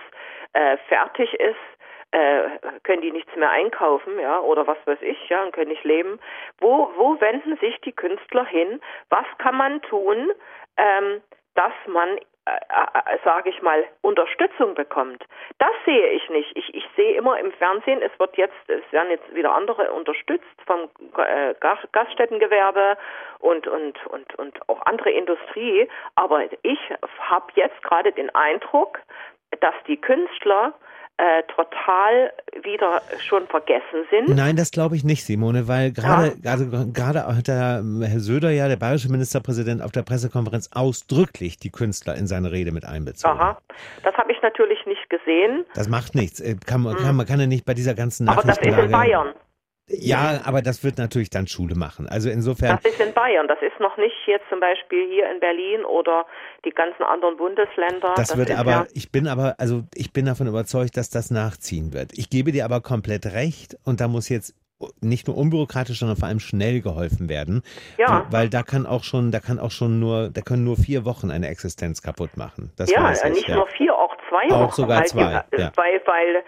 äh, 0.54 0.78
fertig 0.88 1.34
ist, 1.36 1.56
äh, 2.12 2.44
können 2.84 3.02
die 3.02 3.12
nichts 3.12 3.36
mehr 3.36 3.50
einkaufen, 3.50 4.20
ja, 4.20 4.40
oder 4.40 4.68
was 4.68 4.78
weiß 4.86 5.02
ich, 5.02 5.30
ja, 5.30 5.44
und 5.44 5.52
können 5.52 5.70
nicht 5.70 5.84
leben. 5.84 6.20
Wo, 6.60 6.92
wo 6.96 7.20
wenden 7.20 7.58
sich 7.58 7.80
die 7.82 7.92
Künstler 7.92 8.46
hin? 8.46 8.80
Was 9.10 9.26
kann 9.40 9.58
man 9.58 9.82
tun, 9.82 10.32
ähm, 10.78 11.22
dass 11.56 11.74
man 11.88 12.20
äh, 12.46 12.52
äh, 12.52 13.18
sage 13.24 13.50
ich 13.50 13.62
mal, 13.62 13.86
Unterstützung 14.02 14.76
bekommt. 14.76 15.24
Das 15.60 15.72
sehe 15.86 16.10
ich 16.10 16.30
nicht. 16.30 16.52
Ich, 16.58 16.76
ich 16.76 16.86
sehe 16.98 17.16
immer 17.16 17.40
im 17.40 17.54
Fernsehen, 17.54 18.02
es 18.02 18.12
wird 18.20 18.36
jetzt, 18.36 18.54
es 18.68 18.84
werden 18.92 19.12
jetzt 19.12 19.34
wieder 19.34 19.56
andere 19.56 19.94
unterstützt 19.94 20.44
vom 20.66 20.90
äh, 21.18 21.56
Gaststättengewerbe 21.94 22.98
und, 23.40 23.66
und, 23.68 24.06
und, 24.08 24.36
und 24.36 24.70
auch 24.70 24.82
andere 24.86 25.12
Industrie. 25.12 25.88
Aber 26.16 26.44
ich 26.64 26.80
habe 27.20 27.46
jetzt 27.56 27.82
gerade 27.82 28.12
den 28.12 28.34
Eindruck, 28.36 29.00
dass 29.62 29.76
die 29.88 30.02
Künstler 30.02 30.74
äh, 31.18 31.44
total 31.44 32.32
wieder 32.64 33.02
schon 33.20 33.48
vergessen 33.48 34.06
sind. 34.10 34.30
Nein, 34.36 34.56
das 34.56 34.72
glaube 34.72 34.96
ich 34.96 35.04
nicht, 35.04 35.24
Simone, 35.24 35.68
weil 35.68 35.92
gerade 35.92 36.36
ja. 36.42 36.52
also 36.52 36.66
gerade 36.92 37.28
hat 37.28 37.48
der 37.48 37.84
Herr 38.02 38.20
Söder 38.20 38.50
ja, 38.50 38.68
der 38.68 38.78
bayerische 38.78 39.12
Ministerpräsident, 39.12 39.82
auf 39.82 39.92
der 39.92 40.02
Pressekonferenz 40.02 40.72
ausdrücklich 40.74 41.58
die 41.58 41.70
Künstler 41.70 42.16
in 42.16 42.26
seine 42.26 42.52
Rede 42.52 42.72
mit 42.72 42.86
einbezogen. 42.86 43.40
Aha, 43.40 43.58
das 44.04 44.16
habe 44.16 44.32
ich 44.32 44.42
natürlich 44.42 44.84
nicht 44.86 45.08
gesehen. 45.10 45.66
Das 45.76 45.88
macht 45.88 46.16
nichts. 46.16 46.40
Äh, 46.40 46.56
kann, 46.66 46.82
man, 46.82 46.96
kann, 46.98 47.16
man 47.16 47.28
kann 47.28 47.40
ja 47.40 47.46
nicht 47.46 47.66
bei 47.66 47.76
dieser 47.76 47.94
ganzen 47.94 48.28
Aber 48.28 48.42
das 48.42 48.58
ist 48.58 48.66
in 48.66 48.92
Bayern. 48.92 49.34
Ja, 49.88 50.42
aber 50.46 50.62
das 50.62 50.84
wird 50.84 50.98
natürlich 50.98 51.30
dann 51.30 51.46
Schule 51.48 51.76
machen. 51.76 52.08
Also 52.08 52.30
insofern. 52.30 52.80
Das 52.82 52.94
ist 52.94 53.02
in 53.02 53.14
Bayern. 53.14 53.48
Das 53.48 53.62
ist 53.62 53.80
noch 53.80 53.98
nicht 53.98 54.16
jetzt 54.28 54.46
zum 54.50 54.60
Beispiel 54.60 55.10
hier 55.10 55.30
in 55.30 55.40
Berlin 55.40 55.84
oder 55.84 56.26
die 56.64 56.72
ganzen 56.72 57.04
anderen 57.04 57.36
Bundesländer. 57.36 58.14
Das, 58.16 58.30
das 58.30 58.38
wird 58.38 58.52
aber, 58.52 58.72
ja 58.72 58.86
ich 58.94 59.12
bin 59.12 59.28
aber, 59.28 59.56
also 59.58 59.84
ich 59.94 60.14
bin 60.14 60.26
davon 60.26 60.48
überzeugt, 60.48 60.96
dass 60.96 61.10
das 61.10 61.32
nachziehen 61.32 61.94
wird. 61.94 62.18
Ich 62.18 62.30
gebe 62.30 62.52
dir 62.52 62.64
aber 62.66 62.82
komplett 62.82 63.26
recht 63.26 63.76
und 63.84 64.00
da 64.00 64.08
muss 64.08 64.30
jetzt 64.30 64.56
nicht 65.02 65.28
nur 65.28 65.38
unbürokratisch, 65.38 66.00
sondern 66.00 66.18
vor 66.18 66.28
allem 66.28 66.40
schnell 66.40 66.82
geholfen 66.82 67.30
werden. 67.30 67.62
Ja. 67.98 68.26
Weil 68.30 68.50
da 68.50 68.64
kann 68.64 68.86
auch 68.86 69.04
schon, 69.04 69.32
da 69.32 69.40
kann 69.40 69.60
auch 69.60 69.72
schon 69.72 70.00
nur, 70.00 70.30
da 70.30 70.42
können 70.42 70.64
nur 70.64 70.78
vier 70.78 71.06
Wochen 71.06 71.32
eine 71.32 71.48
Existenz 71.48 72.02
kaputt 72.02 72.38
machen. 72.38 72.72
Das 72.78 72.90
ja, 72.90 73.12
nicht 73.30 73.48
ja. 73.48 73.56
nur 73.56 73.68
vier, 73.68 73.96
auch 73.96 74.16
zwei 74.30 74.46
auch 74.48 74.52
Wochen. 74.52 74.64
Auch 74.64 74.74
sogar 74.74 75.06
zwei. 75.06 75.44
Die, 75.54 75.62
ja. 75.62 75.72
Weil, 75.76 76.02
weil 76.06 76.44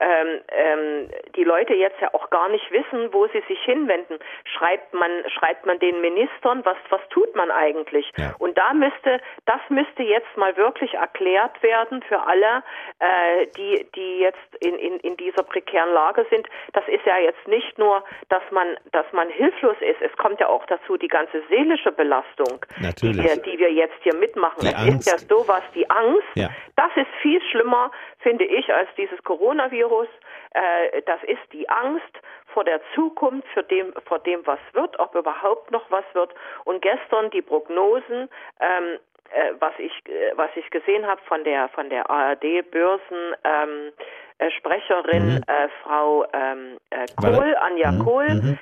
ähm, 0.00 0.40
ähm, 0.48 1.10
die 1.34 1.44
Leute 1.44 1.74
jetzt 1.74 2.00
ja 2.00 2.12
auch 2.14 2.30
gar 2.30 2.48
nicht 2.48 2.70
wissen, 2.70 3.12
wo 3.12 3.26
sie 3.28 3.42
sich 3.48 3.58
hinwenden. 3.64 4.18
Schreibt 4.44 4.94
man, 4.94 5.10
schreibt 5.28 5.66
man 5.66 5.78
den 5.78 6.00
Ministern, 6.00 6.64
was, 6.64 6.76
was 6.90 7.00
tut 7.10 7.34
man 7.34 7.50
eigentlich? 7.50 8.10
Ja. 8.16 8.34
Und 8.38 8.56
da 8.56 8.74
müsste, 8.74 9.20
das 9.46 9.60
müsste 9.68 10.02
jetzt 10.02 10.36
mal 10.36 10.56
wirklich 10.56 10.94
erklärt 10.94 11.62
werden 11.62 12.02
für 12.02 12.20
alle, 12.20 12.62
äh, 13.00 13.46
die, 13.56 13.86
die 13.94 14.18
jetzt 14.20 14.38
in, 14.60 14.74
in, 14.78 15.00
in 15.00 15.16
dieser 15.16 15.42
prekären 15.42 15.92
Lage 15.92 16.26
sind. 16.30 16.46
Das 16.72 16.86
ist 16.88 17.04
ja 17.04 17.18
jetzt 17.18 17.46
nicht 17.48 17.78
nur, 17.78 18.04
dass 18.28 18.42
man, 18.50 18.76
dass 18.92 19.06
man 19.12 19.28
hilflos 19.30 19.76
ist. 19.80 20.00
Es 20.00 20.16
kommt 20.16 20.40
ja 20.40 20.48
auch 20.48 20.64
dazu 20.66 20.96
die 20.96 21.08
ganze 21.08 21.42
seelische 21.48 21.92
Belastung, 21.92 22.64
die 23.02 23.16
wir, 23.16 23.36
die 23.36 23.58
wir 23.58 23.72
jetzt 23.72 23.96
hier 24.02 24.14
mitmachen. 24.14 24.60
Die 24.60 24.68
es 24.68 24.74
Angst. 24.74 25.08
ist 25.08 25.28
ja 25.28 25.36
sowas, 25.36 25.62
die 25.74 25.88
Angst. 25.90 26.28
Ja. 26.34 26.50
Das 26.76 26.90
ist 26.96 27.08
viel 27.20 27.42
schlimmer, 27.50 27.90
finde 28.18 28.44
ich, 28.44 28.72
als 28.72 28.88
dieses 28.96 29.22
Coronavirus. 29.24 30.08
Äh, 30.54 31.02
das 31.02 31.22
ist 31.24 31.52
die 31.52 31.68
Angst 31.68 32.12
vor 32.52 32.64
der 32.64 32.80
Zukunft, 32.94 33.48
vor 33.54 33.62
dem, 33.64 33.92
vor 34.06 34.18
dem, 34.20 34.46
was 34.46 34.60
wird, 34.72 34.98
ob 34.98 35.14
überhaupt 35.14 35.70
noch 35.70 35.90
was 35.90 36.04
wird. 36.14 36.34
Und 36.64 36.82
gestern 36.82 37.30
die 37.30 37.42
Prognosen, 37.42 38.28
ähm, 38.60 38.98
äh, 39.30 39.52
was 39.58 39.72
ich 39.78 39.92
äh, 40.06 40.32
was 40.36 40.50
ich 40.56 40.70
gesehen 40.70 41.06
habe 41.06 41.20
von 41.26 41.44
der 41.44 41.68
von 41.68 41.90
der 41.90 42.08
ARD 42.08 42.70
Börsen 42.70 43.34
ähm, 43.44 43.92
äh, 44.38 44.50
Sprecherin 44.52 45.34
mhm. 45.34 45.42
äh, 45.46 45.68
Frau 45.82 46.26
ähm, 46.32 46.78
äh, 46.90 47.06
Kohl, 47.20 47.54
Anja 47.56 47.92
mhm. 47.92 48.04
Kohl, 48.04 48.28
mhm. 48.28 48.58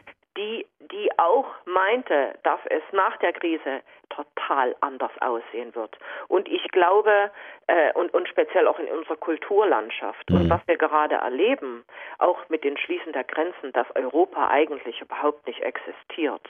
Meinte, 1.77 2.39
dass 2.43 2.61
es 2.71 2.83
nach 2.93 3.17
der 3.19 3.35
Krise 3.35 3.83
total 4.09 4.75
anders 4.81 5.11
aussehen 5.21 5.75
wird. 5.75 5.99
Und 6.29 6.49
ich 6.49 6.67
glaube, 6.69 7.31
äh, 7.67 7.93
und, 7.93 8.15
und 8.15 8.29
speziell 8.29 8.67
auch 8.67 8.79
in 8.79 8.89
unserer 8.89 9.17
Kulturlandschaft 9.17 10.31
mhm. 10.31 10.37
und 10.37 10.51
was 10.51 10.61
wir 10.67 10.79
gerade 10.79 11.17
erleben, 11.17 11.85
auch 12.19 12.39
mit 12.49 12.65
den 12.65 12.79
Schließen 12.79 13.13
der 13.13 13.25
Grenzen, 13.25 13.73
dass 13.73 13.87
Europa 13.95 14.49
eigentlich 14.49 15.01
überhaupt 15.03 15.47
nicht 15.47 15.61
existiert, 15.61 16.49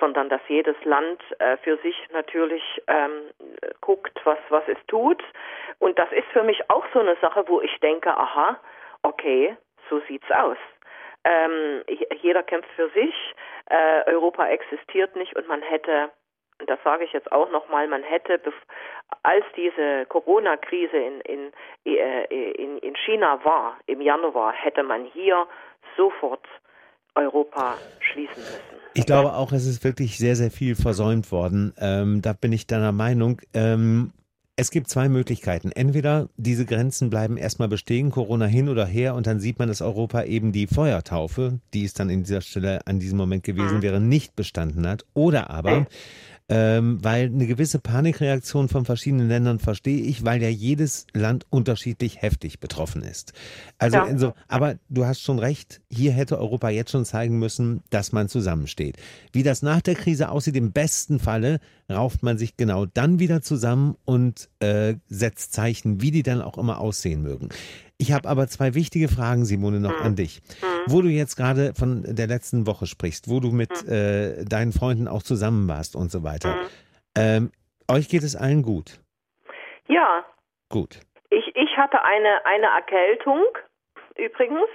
sondern 0.00 0.30
dass 0.30 0.40
jedes 0.48 0.76
Land 0.84 1.20
äh, 1.38 1.58
für 1.58 1.76
sich 1.78 1.96
natürlich 2.12 2.62
ähm, 2.86 3.24
guckt, 3.82 4.18
was, 4.24 4.38
was 4.48 4.64
es 4.68 4.78
tut. 4.86 5.22
Und 5.80 5.98
das 5.98 6.10
ist 6.12 6.28
für 6.32 6.44
mich 6.44 6.70
auch 6.70 6.84
so 6.94 7.00
eine 7.00 7.16
Sache, 7.16 7.44
wo 7.46 7.60
ich 7.60 7.78
denke, 7.80 8.16
aha, 8.16 8.58
okay, 9.02 9.54
so 9.90 10.00
sieht's 10.08 10.30
aus. 10.30 10.56
Ähm, 11.24 11.82
jeder 12.20 12.42
kämpft 12.42 12.70
für 12.74 12.90
sich, 12.90 13.14
äh, 13.66 14.10
Europa 14.10 14.46
existiert 14.48 15.14
nicht 15.16 15.36
und 15.36 15.46
man 15.48 15.62
hätte 15.62 16.10
das 16.66 16.78
sage 16.84 17.04
ich 17.04 17.12
jetzt 17.12 17.30
auch 17.32 17.50
nochmal, 17.50 17.88
man 17.88 18.02
hätte, 18.02 18.40
als 19.22 19.44
diese 19.56 20.06
Corona-Krise 20.06 20.96
in, 20.96 21.20
in, 21.22 21.52
äh, 21.84 22.24
in, 22.54 22.78
in 22.78 22.94
China 23.04 23.40
war, 23.44 23.78
im 23.86 24.00
Januar, 24.00 24.52
hätte 24.52 24.82
man 24.82 25.04
hier 25.06 25.46
sofort 25.96 26.44
Europa 27.14 27.76
schließen 28.00 28.36
müssen. 28.36 28.80
Ich 28.94 29.06
glaube 29.06 29.34
auch, 29.34 29.52
es 29.52 29.66
ist 29.66 29.84
wirklich 29.84 30.18
sehr, 30.18 30.36
sehr 30.36 30.50
viel 30.50 30.74
versäumt 30.74 31.30
worden. 31.30 31.74
Ähm, 31.78 32.22
da 32.22 32.32
bin 32.32 32.52
ich 32.52 32.66
deiner 32.66 32.92
Meinung. 32.92 33.40
Ähm, 33.54 34.12
es 34.56 34.70
gibt 34.70 34.88
zwei 34.88 35.08
Möglichkeiten. 35.08 35.72
Entweder 35.72 36.28
diese 36.36 36.66
Grenzen 36.66 37.08
bleiben 37.08 37.36
erstmal 37.36 37.68
bestehen, 37.68 38.10
Corona 38.10 38.44
hin 38.44 38.68
oder 38.68 38.84
her, 38.84 39.14
und 39.14 39.26
dann 39.26 39.40
sieht 39.40 39.58
man, 39.58 39.68
dass 39.68 39.80
Europa 39.80 40.24
eben 40.24 40.52
die 40.52 40.66
Feuertaufe, 40.66 41.60
die 41.72 41.84
es 41.84 41.94
dann 41.94 42.10
in 42.10 42.24
dieser 42.24 42.42
Stelle 42.42 42.86
an 42.86 43.00
diesem 43.00 43.16
Moment 43.16 43.44
gewesen 43.44 43.78
mhm. 43.78 43.82
wäre, 43.82 44.00
nicht 44.00 44.36
bestanden 44.36 44.86
hat. 44.86 45.06
Oder 45.14 45.50
aber 45.50 45.86
ähm, 46.48 46.98
weil 47.02 47.26
eine 47.26 47.46
gewisse 47.46 47.78
Panikreaktion 47.78 48.68
von 48.68 48.84
verschiedenen 48.84 49.28
Ländern 49.28 49.58
verstehe 49.58 50.00
ich, 50.02 50.24
weil 50.24 50.42
ja 50.42 50.48
jedes 50.48 51.06
Land 51.14 51.46
unterschiedlich 51.50 52.20
heftig 52.20 52.60
betroffen 52.60 53.02
ist. 53.02 53.32
Also, 53.78 53.96
ja. 53.96 54.18
so, 54.18 54.34
aber 54.48 54.76
du 54.88 55.06
hast 55.06 55.22
schon 55.22 55.38
recht, 55.38 55.80
hier 55.88 56.12
hätte 56.12 56.38
Europa 56.38 56.68
jetzt 56.68 56.90
schon 56.90 57.04
zeigen 57.04 57.38
müssen, 57.38 57.82
dass 57.90 58.12
man 58.12 58.28
zusammensteht. 58.28 58.96
Wie 59.32 59.42
das 59.42 59.62
nach 59.62 59.80
der 59.80 59.94
Krise 59.94 60.30
aussieht, 60.30 60.56
im 60.56 60.72
besten 60.72 61.20
Falle 61.20 61.60
rauft 61.90 62.22
man 62.22 62.38
sich 62.38 62.56
genau 62.56 62.86
dann 62.86 63.18
wieder 63.18 63.42
zusammen 63.42 63.96
und 64.04 64.48
äh, 64.60 64.94
setzt 65.08 65.52
Zeichen, 65.52 66.02
wie 66.02 66.10
die 66.10 66.22
dann 66.22 66.42
auch 66.42 66.58
immer 66.58 66.78
aussehen 66.78 67.22
mögen. 67.22 67.48
Ich 67.98 68.10
habe 68.10 68.28
aber 68.28 68.48
zwei 68.48 68.74
wichtige 68.74 69.08
Fragen, 69.08 69.44
Simone, 69.44 69.78
noch 69.78 70.00
mhm. 70.00 70.06
an 70.06 70.16
dich. 70.16 70.42
Wo 70.86 71.02
du 71.02 71.08
jetzt 71.08 71.36
gerade 71.36 71.74
von 71.74 72.02
der 72.04 72.26
letzten 72.26 72.66
Woche 72.66 72.86
sprichst, 72.86 73.28
wo 73.28 73.40
du 73.40 73.50
mit 73.50 73.70
mhm. 73.86 73.92
äh, 73.92 74.44
deinen 74.44 74.72
Freunden 74.72 75.08
auch 75.08 75.22
zusammen 75.22 75.68
warst 75.68 75.96
und 75.96 76.10
so 76.10 76.22
weiter. 76.22 76.54
Mhm. 76.54 76.68
Ähm, 77.16 77.52
euch 77.90 78.08
geht 78.08 78.22
es 78.22 78.36
allen 78.36 78.62
gut? 78.62 79.00
Ja. 79.88 80.24
Gut. 80.68 81.00
Ich, 81.30 81.44
ich 81.54 81.76
hatte 81.76 82.02
eine, 82.04 82.44
eine 82.44 82.66
Erkältung, 82.66 83.42
übrigens. 84.16 84.68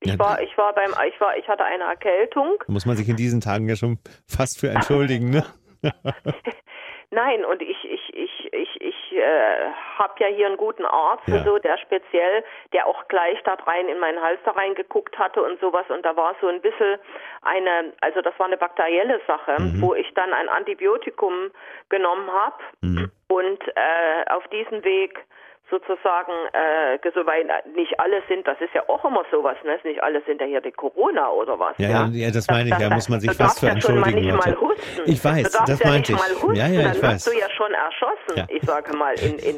Ich 0.00 0.12
ja. 0.12 0.18
war, 0.18 0.40
ich 0.40 0.56
war 0.56 0.74
beim, 0.74 0.90
ich 1.08 1.20
war, 1.20 1.36
ich 1.36 1.48
hatte 1.48 1.64
eine 1.64 1.84
Erkältung. 1.84 2.62
Muss 2.68 2.86
man 2.86 2.96
sich 2.96 3.08
in 3.08 3.16
diesen 3.16 3.40
Tagen 3.40 3.68
ja 3.68 3.76
schon 3.76 3.98
fast 4.26 4.60
für 4.60 4.68
entschuldigen, 4.68 5.30
ne? 5.30 5.44
Nein, 7.10 7.44
und 7.44 7.62
ich, 7.62 7.76
ich 7.84 8.14
äh, 9.18 9.72
habe 9.98 10.14
ja 10.18 10.26
hier 10.28 10.46
einen 10.46 10.56
guten 10.56 10.84
Arzt, 10.84 11.26
ja. 11.26 11.42
so, 11.44 11.58
der 11.58 11.78
speziell, 11.78 12.44
der 12.72 12.86
auch 12.86 13.08
gleich 13.08 13.42
da 13.44 13.54
rein 13.54 13.88
in 13.88 13.98
meinen 13.98 14.20
Hals 14.20 14.40
da 14.44 14.52
reingeguckt 14.52 15.18
hatte 15.18 15.42
und 15.42 15.60
sowas. 15.60 15.84
Und 15.88 16.04
da 16.04 16.16
war 16.16 16.34
so 16.40 16.48
ein 16.48 16.60
bisschen 16.60 16.98
eine, 17.42 17.92
also 18.00 18.20
das 18.20 18.38
war 18.38 18.46
eine 18.46 18.56
bakterielle 18.56 19.20
Sache, 19.26 19.56
mhm. 19.58 19.82
wo 19.82 19.94
ich 19.94 20.12
dann 20.14 20.32
ein 20.32 20.48
Antibiotikum 20.48 21.50
genommen 21.88 22.30
habe 22.32 22.62
mhm. 22.80 23.10
und 23.28 23.62
äh, 23.68 24.30
auf 24.30 24.46
diesem 24.48 24.84
Weg 24.84 25.24
sozusagen, 25.70 26.32
äh, 26.52 26.98
so, 27.14 27.26
weil 27.26 27.44
nicht 27.74 27.98
alle 28.00 28.22
sind, 28.28 28.46
das 28.46 28.60
ist 28.60 28.74
ja 28.74 28.82
auch 28.88 29.04
immer 29.04 29.24
sowas, 29.30 29.56
ne? 29.64 29.78
Nicht 29.84 30.02
alle 30.02 30.22
sind 30.26 30.40
ja 30.40 30.46
hier 30.46 30.60
die 30.60 30.72
Corona 30.72 31.30
oder 31.30 31.58
was. 31.58 31.76
Ja, 31.78 31.88
ja, 31.88 32.08
ja 32.12 32.30
das 32.30 32.46
meine 32.48 32.70
ich, 32.70 32.78
ja, 32.78 32.90
muss 32.90 33.08
man 33.08 33.20
sich 33.20 33.32
fast 33.32 33.60
für 33.60 33.66
ja 33.66 33.72
entschuldigen. 33.72 34.28
Schon 34.28 34.36
mal 34.36 34.56
husten. 34.60 35.02
Ich 35.04 35.24
weiß, 35.24 35.52
das 35.52 35.80
ja 35.80 35.88
meinte 35.88 36.12
ich. 36.12 36.18
Husten, 36.18 36.54
ja, 36.54 36.66
ja, 36.66 36.92
ich 36.92 37.00
dann 37.00 37.12
weiß. 37.12 37.24
du 37.24 37.32
ja 37.32 37.50
schon 37.50 37.72
erschossen, 37.72 38.36
ja. 38.36 38.46
ich 38.48 38.62
sage 38.62 38.96
mal, 38.96 39.14
in, 39.20 39.38
in, 39.38 39.56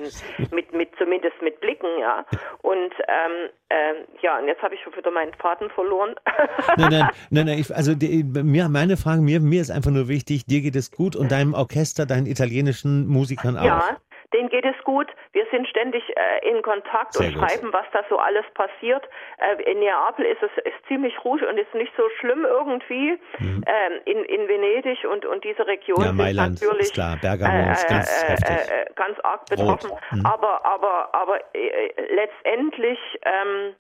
mit, 0.50 0.73
mit, 0.73 0.90
zumindest 0.99 1.40
mit 1.43 1.61
Blicken, 1.61 1.99
ja. 2.00 2.25
Und 2.62 2.93
ähm, 3.09 3.50
ähm, 3.71 4.05
ja, 4.21 4.38
und 4.38 4.49
jetzt 4.49 4.62
habe 4.62 4.75
ich 4.75 4.81
schon 4.83 4.97
wieder 4.97 5.11
meinen 5.11 5.33
Faden 5.35 5.71
verloren. 5.71 6.14
nein, 6.76 6.90
nein, 6.90 7.09
nein, 7.31 7.47
nein 7.47 7.59
ich, 7.59 7.75
also 7.75 7.95
die, 7.95 8.25
mir, 8.25 8.69
meine 8.69 8.97
Frage, 8.97 9.23
mir, 9.23 9.40
mir 9.40 9.61
ist 9.61 9.71
einfach 9.71 9.93
nur 9.93 10.09
wichtig, 10.09 10.45
dir 10.47 10.61
geht 10.61 10.75
es 10.75 10.90
gut 10.90 11.14
und 11.14 11.31
deinem 11.31 11.55
Orchester, 11.55 12.05
deinen 12.05 12.26
italienischen 12.26 13.07
Musikern 13.07 13.57
auch. 13.57 13.64
Ja, 13.64 13.97
denen 14.32 14.49
geht 14.49 14.64
es 14.64 14.76
gut. 14.84 15.08
Wir 15.32 15.46
sind 15.50 15.66
ständig 15.68 16.02
äh, 16.16 16.49
in 16.49 16.62
Kontakt 16.62 17.14
Sehr 17.14 17.28
und 17.28 17.34
gut. 17.34 17.50
schreiben, 17.50 17.72
was 17.72 17.87
da 17.92 18.04
so 18.08 18.18
alles 18.18 18.44
passiert. 18.54 19.04
Äh, 19.38 19.62
in 19.70 19.80
Neapel 19.80 20.25
ist 20.25 20.42
es 20.42 20.50
ist 20.64 20.87
ziemlich 20.88 21.14
ruhig 21.25 21.42
und 21.42 21.58
ist 21.58 21.75
nicht 21.75 21.92
so 21.96 22.02
schlimm 22.18 22.44
irgendwie. 22.44 23.18
Mhm. 23.38 23.64
Ähm, 23.66 24.00
in, 24.04 24.25
in 24.25 24.49
Venedig 24.49 25.04
und, 25.04 25.25
und 25.26 25.44
diese 25.44 25.66
Region 25.66 26.04
ja, 26.04 26.12
Mailand, 26.12 26.58
sind 26.58 26.68
natürlich 26.68 26.87
ist 26.88 26.94
klar. 26.94 27.16
Bergamo 27.20 27.72
ist 27.72 27.88
ganz, 27.88 28.22
äh, 28.22 28.32
äh, 28.32 28.82
äh, 28.82 28.87
ganz 28.94 29.18
arg 29.20 29.46
betroffen. 29.46 29.90
Mhm. 30.10 30.26
Aber, 30.26 30.64
aber, 30.64 31.14
aber 31.14 31.40
äh, 31.54 31.92
letztendlich 32.14 32.99
ähm, 33.22 33.75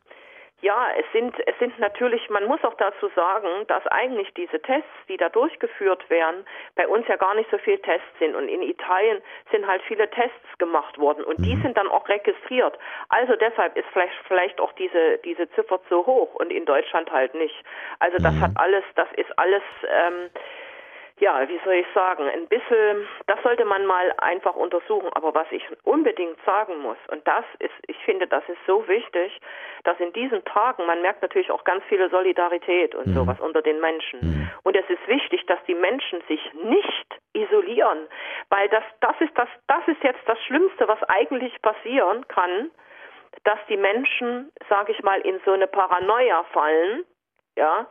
Ja, 0.62 0.88
es 0.98 1.06
sind, 1.12 1.34
es 1.46 1.58
sind 1.58 1.78
natürlich, 1.78 2.28
man 2.28 2.44
muss 2.44 2.62
auch 2.64 2.74
dazu 2.74 3.08
sagen, 3.16 3.66
dass 3.68 3.86
eigentlich 3.86 4.32
diese 4.34 4.60
Tests, 4.60 4.90
die 5.08 5.16
da 5.16 5.30
durchgeführt 5.30 6.08
werden, 6.10 6.44
bei 6.74 6.86
uns 6.86 7.08
ja 7.08 7.16
gar 7.16 7.34
nicht 7.34 7.50
so 7.50 7.56
viele 7.56 7.80
Tests 7.80 8.18
sind. 8.18 8.34
Und 8.34 8.48
in 8.48 8.62
Italien 8.62 9.22
sind 9.50 9.66
halt 9.66 9.80
viele 9.82 10.10
Tests 10.10 10.58
gemacht 10.58 10.98
worden 10.98 11.24
und 11.24 11.38
mhm. 11.38 11.44
die 11.44 11.62
sind 11.62 11.78
dann 11.78 11.88
auch 11.88 12.06
registriert. 12.08 12.78
Also 13.08 13.36
deshalb 13.36 13.74
ist 13.76 13.86
vielleicht, 13.92 14.12
vielleicht 14.28 14.60
auch 14.60 14.72
diese, 14.72 15.18
diese 15.24 15.50
Ziffer 15.52 15.80
zu 15.88 16.04
hoch 16.04 16.34
und 16.34 16.52
in 16.52 16.66
Deutschland 16.66 17.10
halt 17.10 17.34
nicht. 17.34 17.56
Also 17.98 18.18
das 18.18 18.34
mhm. 18.34 18.40
hat 18.42 18.50
alles, 18.56 18.84
das 18.96 19.08
ist 19.16 19.38
alles, 19.38 19.62
ähm, 19.88 20.30
ja, 21.20 21.46
wie 21.48 21.60
soll 21.64 21.74
ich 21.74 21.86
sagen, 21.94 22.28
ein 22.28 22.48
bisschen, 22.48 23.06
das 23.26 23.40
sollte 23.42 23.64
man 23.64 23.84
mal 23.84 24.12
einfach 24.18 24.56
untersuchen. 24.56 25.10
Aber 25.12 25.34
was 25.34 25.46
ich 25.50 25.62
unbedingt 25.84 26.38
sagen 26.44 26.78
muss, 26.80 26.96
und 27.08 27.26
das 27.28 27.44
ist, 27.58 27.74
ich 27.86 27.96
finde, 28.04 28.26
das 28.26 28.42
ist 28.48 28.58
so 28.66 28.86
wichtig, 28.88 29.38
dass 29.84 30.00
in 30.00 30.12
diesen 30.14 30.42
Tagen, 30.44 30.86
man 30.86 31.02
merkt 31.02 31.22
natürlich 31.22 31.50
auch 31.50 31.64
ganz 31.64 31.84
viele 31.88 32.08
Solidarität 32.08 32.94
und 32.94 33.08
mhm. 33.08 33.14
sowas 33.14 33.38
unter 33.40 33.60
den 33.60 33.80
Menschen. 33.80 34.18
Mhm. 34.20 34.50
Und 34.62 34.76
es 34.76 34.88
ist 34.88 35.06
wichtig, 35.06 35.44
dass 35.46 35.58
die 35.66 35.74
Menschen 35.74 36.22
sich 36.26 36.40
nicht 36.54 37.20
isolieren, 37.34 38.08
weil 38.48 38.68
das, 38.70 38.84
das 39.00 39.20
ist 39.20 39.36
das, 39.36 39.48
das 39.66 39.86
ist 39.88 40.02
jetzt 40.02 40.22
das 40.26 40.38
Schlimmste, 40.44 40.88
was 40.88 41.02
eigentlich 41.04 41.60
passieren 41.60 42.26
kann, 42.28 42.70
dass 43.44 43.58
die 43.68 43.76
Menschen, 43.76 44.50
sage 44.68 44.92
ich 44.92 45.02
mal, 45.02 45.20
in 45.20 45.38
so 45.44 45.52
eine 45.52 45.66
Paranoia 45.66 46.44
fallen, 46.52 47.04
ja, 47.56 47.86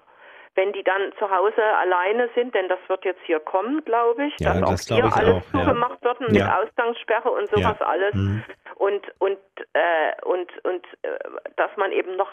wenn 0.60 0.74
die 0.74 0.84
dann 0.84 1.14
zu 1.18 1.30
Hause 1.30 1.64
alleine 1.80 2.30
sind, 2.36 2.54
denn 2.54 2.68
das 2.68 2.80
wird 2.88 3.06
jetzt 3.06 3.22
hier 3.26 3.40
kommen, 3.40 3.84
glaube 3.86 4.26
ich, 4.26 4.34
ja, 4.40 4.60
dass 4.60 4.86
das 4.86 4.92
auch 4.92 4.96
hier 4.96 5.16
alles 5.16 5.36
auch, 5.36 5.52
zugemacht 5.52 6.00
ja. 6.02 6.10
wird 6.10 6.20
mit 6.20 6.32
ja. 6.34 6.60
Ausgangssperre 6.60 7.32
und 7.32 7.48
sowas 7.50 7.80
alles. 7.80 8.14
Mhm. 8.14 8.44
Und 8.80 9.06
und 9.20 9.38
äh, 9.74 10.14
und 10.24 10.50
und 10.64 10.88
äh, 11.02 11.20
dass 11.58 11.70
man 11.76 11.92
eben 11.92 12.16
noch 12.16 12.32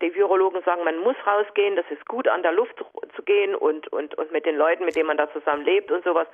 die 0.00 0.14
Virologen 0.14 0.62
sagen, 0.62 0.84
man 0.84 0.98
muss 0.98 1.16
rausgehen, 1.26 1.74
das 1.74 1.86
ist 1.90 2.06
gut 2.06 2.28
an 2.28 2.44
der 2.44 2.52
Luft 2.52 2.76
zu 3.16 3.22
gehen 3.24 3.56
und 3.56 3.88
und 3.92 4.14
und 4.16 4.30
mit 4.30 4.46
den 4.46 4.56
Leuten, 4.56 4.84
mit 4.84 4.94
denen 4.94 5.08
man 5.08 5.16
da 5.16 5.28
zusammen 5.32 5.64
lebt 5.64 5.90
und 5.90 6.04
sowas. 6.04 6.28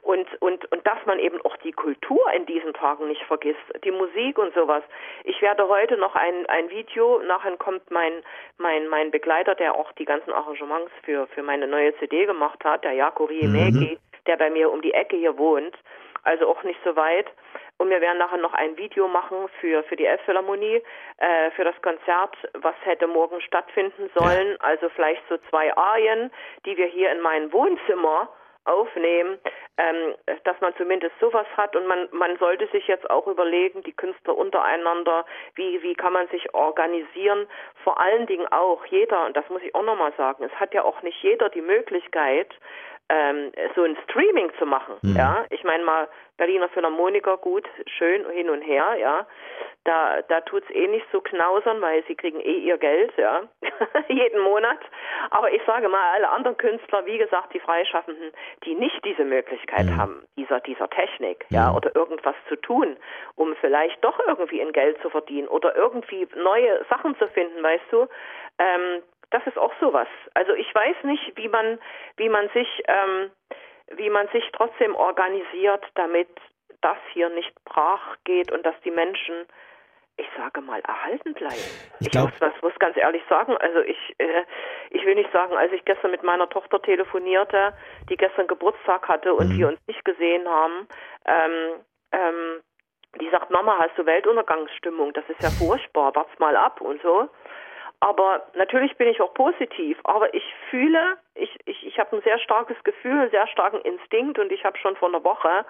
Und 0.00 0.26
und 0.40 0.64
und 0.72 0.86
dass 0.86 1.04
man 1.04 1.18
eben 1.18 1.38
auch 1.42 1.54
die 1.58 1.72
Kultur 1.72 2.32
in 2.34 2.46
diesen 2.46 2.72
Tagen 2.72 3.08
nicht 3.08 3.22
vergisst, 3.24 3.60
die 3.84 3.90
Musik 3.90 4.38
und 4.38 4.54
sowas. 4.54 4.82
Ich 5.24 5.42
werde 5.42 5.68
heute 5.68 5.98
noch 5.98 6.14
ein 6.14 6.46
ein 6.46 6.70
Video, 6.70 7.20
nachher 7.20 7.54
kommt 7.58 7.90
mein 7.90 8.22
mein 8.56 8.88
mein 8.88 9.10
Begleiter, 9.10 9.54
der 9.54 9.74
auch 9.74 9.92
die 9.92 10.06
ganzen 10.06 10.32
Arrangements 10.32 10.92
für, 11.04 11.26
für 11.26 11.42
meine 11.42 11.66
neue 11.66 11.94
CD 11.98 12.24
gemacht 12.24 12.64
hat, 12.64 12.84
der 12.84 12.92
Jaco 12.92 13.24
Riemegi, 13.24 13.98
mhm. 14.00 14.09
Der 14.26 14.36
bei 14.36 14.50
mir 14.50 14.70
um 14.70 14.82
die 14.82 14.94
Ecke 14.94 15.16
hier 15.16 15.36
wohnt, 15.38 15.76
also 16.24 16.48
auch 16.48 16.62
nicht 16.62 16.80
so 16.84 16.96
weit. 16.96 17.26
Und 17.78 17.88
wir 17.88 18.02
werden 18.02 18.18
nachher 18.18 18.36
noch 18.36 18.52
ein 18.52 18.76
Video 18.76 19.08
machen 19.08 19.48
für, 19.58 19.82
für 19.84 19.96
die 19.96 20.04
Elbphilharmonie, 20.04 20.82
äh, 21.16 21.50
für 21.52 21.64
das 21.64 21.80
Konzert, 21.80 22.36
was 22.54 22.74
hätte 22.82 23.06
morgen 23.06 23.40
stattfinden 23.40 24.10
sollen. 24.14 24.60
Also 24.60 24.90
vielleicht 24.90 25.22
so 25.30 25.38
zwei 25.48 25.74
Arien, 25.74 26.30
die 26.66 26.76
wir 26.76 26.86
hier 26.86 27.10
in 27.10 27.20
meinem 27.20 27.50
Wohnzimmer 27.52 28.28
aufnehmen, 28.64 29.38
ähm, 29.78 30.14
dass 30.44 30.60
man 30.60 30.74
zumindest 30.76 31.14
sowas 31.20 31.46
hat 31.56 31.74
und 31.74 31.86
man, 31.86 32.08
man 32.12 32.36
sollte 32.36 32.66
sich 32.68 32.86
jetzt 32.86 33.08
auch 33.10 33.26
überlegen, 33.26 33.82
die 33.82 33.92
Künstler 33.92 34.36
untereinander, 34.36 35.24
wie, 35.54 35.82
wie 35.82 35.94
kann 35.94 36.12
man 36.12 36.28
sich 36.28 36.52
organisieren, 36.54 37.46
vor 37.82 37.98
allen 38.00 38.26
Dingen 38.26 38.46
auch 38.52 38.84
jeder, 38.86 39.24
und 39.24 39.36
das 39.36 39.48
muss 39.48 39.62
ich 39.62 39.74
auch 39.74 39.82
nochmal 39.82 40.12
sagen, 40.16 40.44
es 40.44 40.60
hat 40.60 40.74
ja 40.74 40.84
auch 40.84 41.02
nicht 41.02 41.22
jeder 41.22 41.48
die 41.48 41.62
Möglichkeit, 41.62 42.54
ähm, 43.10 43.52
so 43.74 43.82
ein 43.82 43.96
Streaming 44.04 44.52
zu 44.58 44.64
machen. 44.66 44.94
Mhm. 45.02 45.16
Ja, 45.16 45.44
ich 45.50 45.64
meine 45.64 45.84
mal 45.84 46.08
Berliner 46.36 46.68
Philharmoniker, 46.68 47.36
gut, 47.36 47.68
schön 47.98 48.24
hin 48.30 48.48
und 48.48 48.62
her, 48.62 48.96
ja. 48.98 49.26
Da, 49.84 50.22
da 50.28 50.42
tut's 50.42 50.70
eh 50.70 50.86
nicht 50.88 51.06
so 51.10 51.20
knausern, 51.20 51.80
weil 51.80 52.04
sie 52.06 52.14
kriegen 52.14 52.38
eh 52.40 52.58
ihr 52.58 52.78
Geld, 52.78 53.12
ja, 53.16 53.42
jeden 54.08 54.40
Monat. 54.40 54.78
Aber 55.30 55.50
ich 55.52 55.62
sage 55.66 55.88
mal, 55.88 56.14
alle 56.14 56.28
anderen 56.28 56.56
Künstler, 56.56 57.04
wie 57.06 57.18
gesagt, 57.18 57.52
die 57.52 57.60
Freischaffenden, 57.60 58.32
die 58.64 58.74
nicht 58.74 59.04
diese 59.04 59.24
Möglichkeit 59.24 59.86
mhm. 59.86 59.96
haben, 59.96 60.22
dieser, 60.36 60.60
dieser 60.60 60.88
Technik, 60.88 61.44
mhm. 61.50 61.56
ja, 61.56 61.74
oder 61.74 61.94
irgendwas 61.96 62.36
zu 62.48 62.56
tun, 62.56 62.96
um 63.34 63.56
vielleicht 63.60 64.02
doch 64.04 64.18
irgendwie 64.26 64.60
ein 64.62 64.72
Geld 64.72 65.00
zu 65.02 65.10
verdienen 65.10 65.48
oder 65.48 65.74
irgendwie 65.74 66.28
neue 66.36 66.84
Sachen 66.88 67.18
zu 67.18 67.26
finden, 67.28 67.62
weißt 67.62 67.90
du, 67.90 68.06
ähm, 68.58 69.02
das 69.30 69.46
ist 69.46 69.58
auch 69.58 69.72
sowas. 69.80 70.08
Also 70.34 70.54
ich 70.54 70.72
weiß 70.74 70.96
nicht, 71.04 71.36
wie 71.36 71.48
man, 71.48 71.78
wie 72.16 72.28
man 72.28 72.48
sich, 72.50 72.82
ähm, 72.86 73.30
wie 73.96 74.10
man 74.10 74.28
sich 74.28 74.44
trotzdem 74.52 74.94
organisiert, 74.94 75.84
damit 75.94 76.28
das 76.80 76.98
hier 77.12 77.28
nicht 77.28 77.52
brach 77.64 78.16
geht 78.24 78.50
und 78.50 78.64
dass 78.64 78.74
die 78.84 78.90
Menschen, 78.90 79.46
ich 80.16 80.26
sage 80.36 80.60
mal, 80.60 80.80
erhalten 80.80 81.34
bleiben. 81.34 81.54
Ich, 82.00 82.08
ich 82.08 82.14
muss, 82.14 82.32
das 82.40 82.52
muss 82.62 82.78
ganz 82.78 82.96
ehrlich 82.96 83.22
sagen. 83.28 83.56
Also 83.58 83.80
ich, 83.80 84.14
äh, 84.18 84.44
ich 84.90 85.04
will 85.04 85.14
nicht 85.14 85.32
sagen, 85.32 85.56
als 85.56 85.72
ich 85.72 85.84
gestern 85.84 86.10
mit 86.10 86.22
meiner 86.22 86.48
Tochter 86.48 86.80
telefonierte, 86.82 87.74
die 88.08 88.16
gestern 88.16 88.46
Geburtstag 88.46 89.08
hatte 89.08 89.34
und 89.34 89.50
mhm. 89.50 89.58
wir 89.58 89.68
uns 89.68 89.80
nicht 89.86 90.04
gesehen 90.04 90.48
haben, 90.48 90.88
ähm, 91.26 91.80
ähm, 92.12 92.62
die 93.20 93.28
sagt, 93.30 93.50
Mama, 93.50 93.78
hast 93.80 93.98
du 93.98 94.06
Weltuntergangsstimmung? 94.06 95.12
Das 95.12 95.24
ist 95.28 95.42
ja 95.42 95.50
furchtbar, 95.50 96.14
wart's 96.14 96.38
mal 96.38 96.56
ab 96.56 96.80
und 96.80 97.02
so. 97.02 97.28
Aber 98.00 98.46
natürlich 98.54 98.96
bin 98.96 99.08
ich 99.08 99.20
auch 99.20 99.34
positiv. 99.34 99.98
Aber 100.04 100.32
ich 100.32 100.44
fühle, 100.70 101.18
ich, 101.34 101.54
ich, 101.66 101.86
ich 101.86 101.98
habe 101.98 102.16
ein 102.16 102.22
sehr 102.22 102.38
starkes 102.38 102.82
Gefühl, 102.82 103.20
einen 103.20 103.30
sehr 103.30 103.46
starken 103.48 103.80
Instinkt 103.82 104.38
und 104.38 104.50
ich 104.50 104.64
habe 104.64 104.78
schon 104.78 104.96
vor 104.96 105.08
einer 105.08 105.22
Woche, 105.22 105.66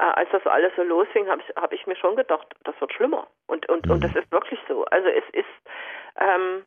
äh, 0.00 0.04
als 0.04 0.28
das 0.32 0.44
alles 0.46 0.72
so 0.76 0.82
losfing, 0.82 1.28
habe 1.28 1.42
ich, 1.46 1.56
hab 1.56 1.72
ich 1.72 1.86
mir 1.86 1.96
schon 1.96 2.16
gedacht, 2.16 2.46
das 2.64 2.78
wird 2.80 2.92
schlimmer. 2.92 3.28
Und, 3.46 3.68
und, 3.68 3.86
mhm. 3.86 3.92
und 3.92 4.04
das 4.04 4.14
ist 4.16 4.30
wirklich 4.32 4.58
so. 4.68 4.84
Also 4.86 5.08
es 5.08 5.24
ist, 5.32 5.70
ähm, 6.18 6.64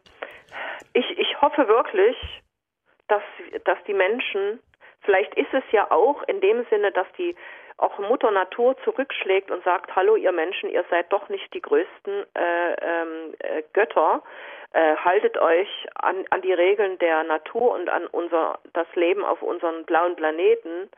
ich, 0.94 1.18
ich 1.18 1.42
hoffe 1.42 1.68
wirklich, 1.68 2.18
dass, 3.10 3.24
dass 3.66 3.78
die 3.88 3.94
Menschen, 3.94 4.60
vielleicht 5.02 5.36
ist 5.36 5.54
es 5.54 5.64
ja 5.72 5.92
auch 5.92 6.24
in 6.24 6.40
dem 6.40 6.66
Sinne, 6.70 6.92
dass 6.94 7.08
die 7.18 7.36
auch 7.78 8.00
Mutter 8.00 8.32
Natur 8.32 8.78
zurückschlägt 8.84 9.52
und 9.52 9.64
sagt, 9.64 9.94
hallo 9.96 10.16
ihr 10.16 10.32
Menschen, 10.32 10.70
ihr 10.70 10.86
seid 10.90 11.12
doch 11.12 11.28
nicht 11.28 11.54
die 11.54 11.62
größten 11.62 12.26
äh, 12.34 12.74
ähm, 12.82 13.34
äh, 13.40 13.64
Götter, 13.74 14.24
äh, 14.76 14.98
haltet 14.98 15.38
euch 15.38 15.70
an, 15.96 16.26
an 16.32 16.42
die 16.42 16.52
Regeln 16.52 17.00
der 17.00 17.24
Natur 17.24 17.72
und 17.74 17.90
an 17.90 18.08
unser 18.08 18.60
das 18.74 18.88
Leben 18.96 19.24
auf 19.24 19.42
unserem 19.42 19.86
blauen 19.86 20.18
Planeten 20.18 20.90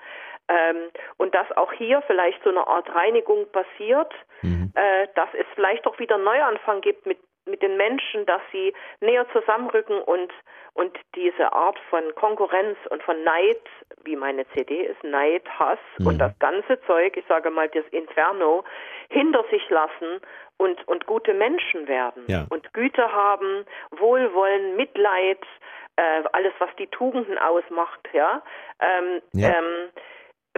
ähm, 0.48 0.90
und 1.18 1.36
dass 1.36 1.52
auch 1.56 1.72
hier 1.74 2.02
vielleicht 2.08 2.44
so 2.44 2.50
eine 2.50 2.66
Art 2.66 2.90
Reinigung 2.96 3.46
passiert, 3.52 4.12
mhm. 4.42 4.72
äh, 4.74 5.08
dass 5.14 5.30
es 5.34 5.46
vielleicht 5.54 5.86
auch 5.86 6.00
wieder 6.00 6.18
Neuanfang 6.18 6.82
gibt 6.82 7.06
mit 7.06 7.20
mit 7.48 7.62
den 7.62 7.78
Menschen, 7.78 8.26
dass 8.26 8.42
sie 8.52 8.74
näher 9.00 9.26
zusammenrücken 9.32 10.02
und 10.02 10.32
und 10.74 10.96
diese 11.16 11.52
Art 11.54 11.80
von 11.90 12.04
Konkurrenz 12.14 12.78
und 12.92 13.02
von 13.02 13.24
Neid, 13.24 13.62
wie 14.04 14.16
meine 14.16 14.48
CD 14.50 14.84
ist, 14.84 15.04
Neid, 15.04 15.44
Hass 15.58 15.80
mhm. 15.98 16.08
und 16.08 16.18
das 16.20 16.38
ganze 16.38 16.80
Zeug, 16.82 17.18
ich 17.18 17.26
sage 17.28 17.50
mal 17.50 17.68
das 17.70 17.86
Inferno, 17.90 18.64
hinter 19.10 19.44
sich 19.50 19.68
lassen 19.70 20.22
und 20.58 20.88
und 20.88 21.08
gute 21.08 21.34
Menschen 21.34 21.88
werden 21.88 22.26
ja. 22.28 22.46
und 22.50 22.74
Güte 22.74 23.12
haben, 23.12 23.66
Wohlwollen, 23.92 24.76
Mitleid, 24.76 25.44
äh, 25.96 26.24
alles 26.32 26.54
was 26.60 26.70
die 26.78 26.88
Tugenden 26.88 27.38
ausmacht, 27.40 28.08
ja. 28.14 28.44
Ähm, 28.80 29.22
ja. 29.34 29.50
Ähm, 29.50 29.90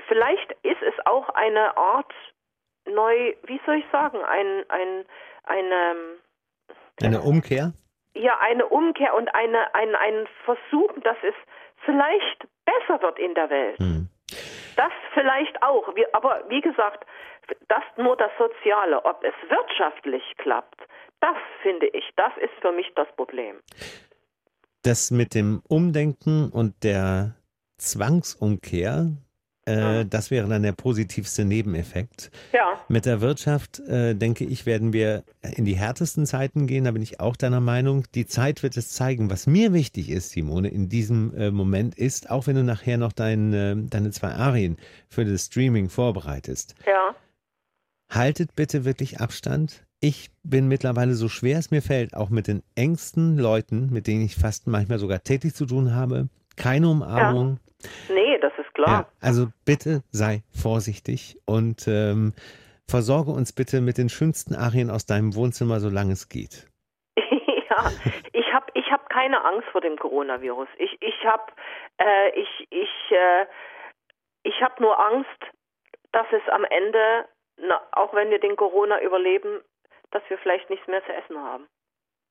vielleicht 0.08 0.52
ist 0.64 0.82
es 0.82 0.94
auch 1.06 1.30
eine 1.30 1.78
Art 1.78 2.14
neu, 2.86 3.36
wie 3.44 3.62
soll 3.66 3.76
ich 3.76 3.86
sagen, 3.92 4.20
ein 4.24 4.66
ein 4.70 5.06
eine 5.44 5.96
eine 7.04 7.22
Umkehr? 7.22 7.74
Ja, 8.14 8.38
eine 8.40 8.66
Umkehr 8.66 9.16
und 9.16 9.34
eine, 9.34 9.74
ein, 9.74 9.96
ein 9.96 10.28
Versuch, 10.46 10.92
dass 11.04 11.18
es 11.24 11.36
vielleicht 11.86 12.48
besser 12.66 13.02
wird 13.02 13.20
in 13.20 13.34
der 13.36 13.50
Welt. 13.50 13.80
Hm. 13.80 14.10
Das 14.76 14.92
vielleicht 15.14 15.62
auch. 15.62 15.94
Aber 16.14 16.44
wie 16.50 16.62
gesagt, 16.62 17.06
das 17.68 17.84
nur 17.98 18.16
das 18.18 18.32
Soziale. 18.38 19.04
Ob 19.06 19.24
es 19.24 19.34
wirtschaftlich 19.50 20.24
klappt, 20.38 20.82
das 21.20 21.38
finde 21.62 21.88
ich, 21.88 22.06
das 22.16 22.32
ist 22.38 22.54
für 22.62 22.72
mich 22.72 22.92
das 22.96 23.08
Problem. 23.16 23.60
Das 24.84 25.12
mit 25.12 25.36
dem 25.36 25.62
Umdenken 25.68 26.50
und 26.52 26.84
der 26.84 27.36
Zwangsumkehr, 27.78 29.12
äh, 29.70 30.06
das 30.06 30.32
wäre 30.32 30.48
dann 30.48 30.64
der 30.64 30.72
positivste 30.72 31.46
Nebeneffekt. 31.46 32.32
Ja. 32.54 32.80
Mit 32.88 33.06
der 33.06 33.22
Wirtschaft, 33.22 33.80
äh, 33.80 34.16
denke 34.16 34.46
ich, 34.46 34.66
werden 34.66 34.94
wir 34.94 35.24
in 35.56 35.66
die 35.66 35.76
härtesten 35.76 36.26
Zeiten 36.26 36.68
gehen. 36.68 36.86
Da 36.86 36.92
bin 36.92 37.02
ich 37.02 37.20
auch 37.20 37.36
deiner 37.36 37.60
Meinung. 37.62 38.06
Die 38.16 38.26
Zeit 38.26 38.64
wird 38.64 38.78
es 38.78 38.90
zeigen. 38.90 39.30
Was 39.30 39.48
mir 39.48 39.74
wichtig 39.74 40.10
ist, 40.10 40.32
Simone, 40.32 40.70
in 40.70 40.90
diesem 40.90 41.36
äh, 41.36 41.52
Moment 41.52 41.96
ist, 41.96 42.30
auch 42.30 42.48
wenn 42.48 42.56
du 42.56 42.64
nachher 42.64 42.98
noch 42.98 43.14
dein, 43.14 43.54
äh, 43.54 43.76
deine 43.78 44.12
zwei 44.12 44.34
Arien 44.34 44.78
für 45.10 45.26
das 45.26 45.46
Streaming 45.46 45.90
vorbereitest. 45.90 46.76
Ja. 46.86 47.16
Haltet 48.12 48.56
bitte 48.56 48.86
wirklich 48.86 49.20
Abstand. 49.20 49.84
Ich 50.02 50.32
bin 50.44 50.68
mittlerweile 50.68 51.14
so 51.14 51.28
schwer 51.28 51.60
es 51.60 51.72
mir 51.72 51.82
fällt, 51.82 52.16
auch 52.16 52.30
mit 52.30 52.48
den 52.48 52.64
engsten 52.76 53.38
Leuten, 53.38 53.90
mit 53.92 54.08
denen 54.08 54.24
ich 54.24 54.36
fast 54.36 54.66
manchmal 54.66 54.98
sogar 54.98 55.24
täglich 55.24 55.54
zu 55.54 55.66
tun 55.66 55.94
habe. 55.94 56.30
Keine 56.56 56.90
Umarmung. 56.90 57.60
Ja. 57.82 57.90
Nee, 58.14 58.38
das 58.42 58.52
ist 58.58 58.59
klar. 58.84 59.02
Ja, 59.02 59.12
also 59.22 59.48
bitte 59.66 60.04
sei 60.12 60.44
vorsichtig 60.52 61.38
und 61.46 61.88
ähm, 61.88 62.34
versorge 62.88 63.32
uns 63.32 63.54
bitte 63.54 63.82
mit 63.82 63.98
den 63.98 64.10
schönsten 64.10 64.56
Arien 64.56 64.90
aus 64.90 65.06
deinem 65.06 65.36
Wohnzimmer, 65.36 65.80
solange 65.80 66.14
es 66.14 66.30
geht. 66.30 66.68
ja, 67.18 67.92
ich 68.34 68.40
keine 69.20 69.44
Angst 69.44 69.68
vor 69.72 69.82
dem 69.82 69.98
Coronavirus. 69.98 70.70
Ich, 70.78 70.98
ich 71.02 71.26
habe 71.26 71.52
äh, 71.98 72.30
ich, 72.40 72.68
ich, 72.70 73.12
äh, 73.12 73.46
ich 74.44 74.62
hab 74.62 74.80
nur 74.80 74.98
Angst, 74.98 75.40
dass 76.12 76.26
es 76.32 76.48
am 76.52 76.64
Ende, 76.64 77.28
na, 77.58 77.82
auch 77.92 78.14
wenn 78.14 78.30
wir 78.30 78.40
den 78.40 78.56
Corona 78.56 79.02
überleben, 79.02 79.62
dass 80.12 80.24
wir 80.30 80.38
vielleicht 80.38 80.70
nichts 80.70 80.88
mehr 80.88 81.04
zu 81.06 81.14
essen 81.14 81.38
haben. 81.38 81.68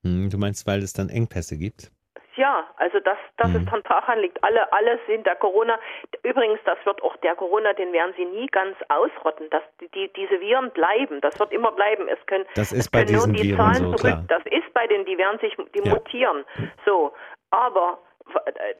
Hm, 0.03 0.29
du 0.29 0.37
meinst, 0.37 0.65
weil 0.67 0.79
es 0.79 0.93
dann 0.93 1.09
Engpässe 1.09 1.57
gibt? 1.57 1.91
Ja, 2.39 2.65
also 2.77 3.01
dass, 3.01 3.17
dass 3.35 3.49
mhm. 3.49 3.55
es 3.57 3.65
dann 3.65 3.83
daran 3.83 4.19
liegt. 4.19 4.41
Alle, 4.45 4.71
alle 4.71 4.97
sind 5.07 5.25
der 5.25 5.35
Corona. 5.35 5.77
Übrigens, 6.23 6.61
das 6.63 6.77
wird 6.85 7.03
auch 7.03 7.17
der 7.17 7.35
Corona, 7.35 7.73
den 7.73 7.91
werden 7.91 8.13
sie 8.15 8.23
nie 8.23 8.47
ganz 8.47 8.77
ausrotten. 8.87 9.49
Dass 9.49 9.61
die, 9.81 9.89
die 9.89 10.07
diese 10.13 10.39
Viren 10.39 10.71
bleiben. 10.71 11.19
Das 11.19 11.37
wird 11.37 11.51
immer 11.51 11.73
bleiben. 11.73 12.07
Es 12.07 12.25
können, 12.27 12.45
das 12.55 12.71
ist 12.71 12.91
bei 12.91 13.03
diesen 13.03 13.33
die 13.33 13.43
Viren 13.43 13.57
Zahlen 13.57 13.91
so, 13.91 13.95
zurück. 13.95 13.99
Klar. 13.99 14.23
Das 14.29 14.41
ist 14.45 14.73
bei 14.73 14.87
denen, 14.87 15.03
die 15.03 15.17
werden 15.17 15.37
sich, 15.39 15.53
die 15.75 15.83
ja. 15.83 15.93
mutieren. 15.93 16.45
So, 16.85 17.11
aber 17.51 17.99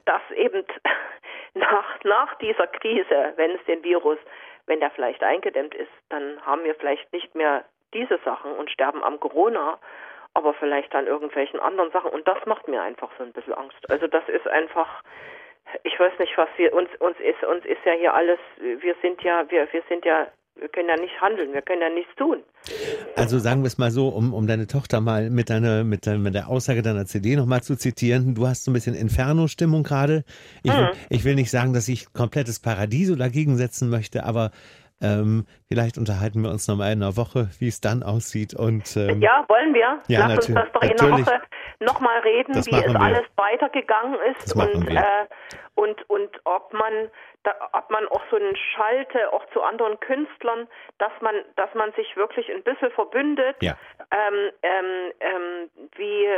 dass 0.06 0.22
eben 0.34 0.64
nach, 1.54 2.02
nach 2.04 2.34
dieser 2.38 2.66
Krise, 2.66 3.34
wenn 3.36 3.50
es 3.50 3.64
den 3.66 3.84
Virus, 3.84 4.18
wenn 4.64 4.80
der 4.80 4.90
vielleicht 4.90 5.22
eingedämmt 5.22 5.74
ist, 5.74 5.92
dann 6.08 6.40
haben 6.46 6.64
wir 6.64 6.74
vielleicht 6.76 7.12
nicht 7.12 7.34
mehr 7.34 7.66
diese 7.92 8.18
Sachen 8.24 8.52
und 8.52 8.70
sterben 8.70 9.04
am 9.04 9.20
Corona, 9.20 9.78
aber 10.34 10.54
vielleicht 10.54 10.94
an 10.94 11.06
irgendwelchen 11.06 11.60
anderen 11.60 11.90
Sachen. 11.90 12.10
Und 12.10 12.26
das 12.26 12.38
macht 12.46 12.68
mir 12.68 12.82
einfach 12.82 13.10
so 13.18 13.24
ein 13.24 13.32
bisschen 13.32 13.54
Angst. 13.54 13.90
Also 13.90 14.06
das 14.06 14.28
ist 14.28 14.46
einfach, 14.48 15.02
ich 15.82 15.98
weiß 15.98 16.18
nicht, 16.18 16.36
was 16.36 16.48
wir 16.56 16.72
uns 16.72 16.88
uns 16.98 17.18
ist 17.20 17.42
uns 17.44 17.64
ist 17.64 17.84
ja 17.84 17.92
hier 17.92 18.14
alles. 18.14 18.38
Wir 18.58 18.94
sind 19.02 19.22
ja 19.22 19.44
wir 19.50 19.68
wir 19.72 19.82
sind 19.88 20.04
ja 20.04 20.26
wir 20.60 20.68
können 20.68 20.88
ja 20.88 20.96
nicht 20.96 21.18
handeln, 21.20 21.52
wir 21.54 21.62
können 21.62 21.80
ja 21.80 21.88
nichts 21.88 22.14
tun. 22.16 22.42
Also 23.16 23.38
sagen 23.38 23.62
wir 23.62 23.68
es 23.68 23.78
mal 23.78 23.90
so, 23.90 24.08
um, 24.08 24.34
um 24.34 24.46
deine 24.46 24.66
Tochter 24.66 25.00
mal 25.00 25.30
mit 25.30 25.48
deiner, 25.48 25.84
mit, 25.84 26.06
deiner, 26.06 26.18
mit 26.18 26.34
der 26.34 26.48
Aussage 26.48 26.82
deiner 26.82 27.06
CD 27.06 27.36
nochmal 27.36 27.62
zu 27.62 27.76
zitieren. 27.76 28.34
Du 28.34 28.46
hast 28.46 28.64
so 28.64 28.70
ein 28.70 28.74
bisschen 28.74 28.94
Inferno-Stimmung 28.94 29.82
gerade. 29.82 30.24
Ich, 30.62 30.72
mhm. 30.72 30.90
ich 31.08 31.24
will 31.24 31.34
nicht 31.34 31.50
sagen, 31.50 31.72
dass 31.72 31.88
ich 31.88 32.12
komplettes 32.12 32.60
Paradiso 32.60 33.16
dagegen 33.16 33.56
setzen 33.56 33.88
möchte, 33.88 34.24
aber 34.24 34.50
ähm, 35.02 35.46
vielleicht 35.68 35.98
unterhalten 35.98 36.42
wir 36.42 36.50
uns 36.50 36.68
nochmal 36.68 36.92
in 36.92 37.02
einer 37.02 37.16
Woche, 37.16 37.48
wie 37.58 37.68
es 37.68 37.80
dann 37.80 38.02
aussieht. 38.02 38.54
Und, 38.54 38.96
ähm, 38.96 39.20
ja, 39.20 39.44
wollen 39.48 39.74
wir. 39.74 39.98
Ja, 40.08 40.26
Lass 40.26 40.48
uns 40.48 40.54
das 40.54 40.72
doch 40.72 40.82
in 40.82 41.00
einer 41.00 41.18
Woche 41.18 41.40
nochmal 41.80 42.20
reden, 42.20 42.54
wie 42.54 42.58
es 42.58 42.70
wir. 42.70 43.00
alles 43.00 43.24
weitergegangen 43.36 44.18
ist 44.32 44.54
und, 44.54 44.88
äh, 44.88 45.26
und, 45.74 46.10
und 46.10 46.40
ob 46.44 46.72
man 46.72 47.10
da, 47.42 47.54
ob 47.72 47.90
man 47.90 48.06
auch 48.08 48.22
so 48.30 48.36
einen 48.36 48.54
Schalte 48.54 49.32
auch 49.32 49.44
zu 49.52 49.62
anderen 49.62 49.98
Künstlern, 50.00 50.68
dass 50.98 51.12
man, 51.20 51.34
dass 51.56 51.72
man 51.74 51.92
sich 51.92 52.14
wirklich 52.16 52.50
ein 52.50 52.62
bisschen 52.62 52.90
verbündet. 52.90 53.56
Ja. 53.62 53.76
Ähm, 54.10 54.50
ähm, 54.62 55.12
ähm, 55.20 55.70
wie 55.96 56.28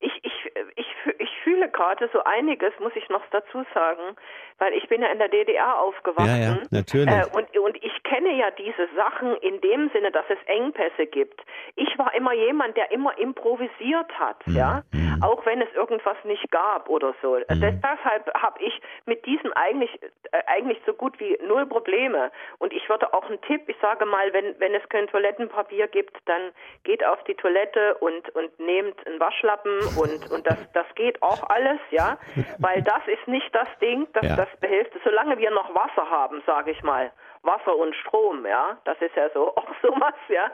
ich, 0.00 0.12
ich, 0.22 0.52
ich, 0.76 0.86
ich 1.18 1.30
fühle 1.42 1.68
gerade 1.70 2.08
so 2.12 2.22
einiges, 2.24 2.72
muss 2.80 2.92
ich 2.94 3.08
noch 3.08 3.22
dazu 3.30 3.64
sagen, 3.74 4.16
weil 4.58 4.72
ich 4.74 4.88
bin 4.88 5.02
ja 5.02 5.08
in 5.08 5.18
der 5.18 5.28
DDR 5.28 5.78
aufgewachsen. 5.78 6.42
Ja, 6.42 6.54
ja, 6.54 6.62
natürlich. 6.70 7.14
Äh, 7.14 7.26
und, 7.36 7.56
und 7.58 7.76
ich 7.82 8.02
kenne 8.04 8.32
ja 8.34 8.50
diese 8.52 8.88
Sachen 8.96 9.36
in 9.38 9.60
dem 9.60 9.90
Sinne, 9.90 10.10
dass 10.10 10.24
es 10.28 10.38
Engpässe 10.46 11.06
gibt. 11.06 11.40
Ich 11.76 11.98
war 11.98 12.14
immer 12.14 12.32
jemand, 12.32 12.76
der 12.76 12.90
immer 12.92 13.16
improvisiert 13.18 14.18
hat, 14.18 14.46
mhm. 14.46 14.56
ja, 14.56 14.82
mhm. 14.92 15.22
auch 15.22 15.44
wenn 15.46 15.60
es 15.60 15.72
irgendwas 15.74 16.16
nicht 16.24 16.50
gab 16.50 16.88
oder 16.88 17.14
so. 17.22 17.36
Mhm. 17.36 17.80
Deshalb 17.82 18.32
habe 18.34 18.62
ich 18.62 18.80
mit 19.06 19.24
diesen 19.26 19.52
eigentlich 19.54 19.90
äh, 20.34 20.42
eigentlich 20.46 20.78
so 20.86 20.92
gut 20.92 21.18
wie 21.20 21.38
null 21.46 21.66
Probleme. 21.66 22.30
Und 22.58 22.72
ich 22.72 22.88
würde 22.88 23.12
auch 23.12 23.28
einen 23.28 23.40
Tipp, 23.42 23.62
ich 23.68 23.76
sage 23.80 24.06
mal, 24.06 24.32
wenn 24.32 24.58
wenn 24.58 24.74
es 24.74 24.88
kein 24.88 25.06
Toilettenpapier 25.08 25.88
gibt, 25.88 26.16
dann 26.26 26.52
geht 26.84 27.04
auf 27.04 27.22
die 27.24 27.34
Toilette 27.34 27.94
und 28.00 28.28
und 28.34 28.58
nehmt 28.58 29.06
einen 29.06 29.20
Waschlappen 29.20 29.78
und 29.98 30.30
und 30.30 30.46
das 30.46 30.58
das 30.72 30.86
geht 30.94 31.22
auch 31.22 31.48
alles, 31.50 31.80
ja, 31.90 32.18
weil 32.58 32.82
das 32.82 33.06
ist 33.06 33.26
nicht 33.26 33.54
das 33.54 33.68
Ding, 33.80 34.06
das 34.12 34.24
ja. 34.24 34.36
das 34.36 34.48
behilft. 34.60 34.92
Solange 35.04 35.38
wir 35.38 35.50
noch 35.50 35.74
Wasser 35.74 36.08
haben, 36.08 36.42
sage 36.46 36.70
ich 36.70 36.82
mal, 36.82 37.12
Wasser 37.42 37.76
und 37.76 37.94
Strom, 37.96 38.46
ja, 38.46 38.78
das 38.84 39.00
ist 39.00 39.14
ja 39.16 39.28
so 39.30 39.48
auch 39.56 39.68
sowas, 39.82 40.14
ja, 40.28 40.50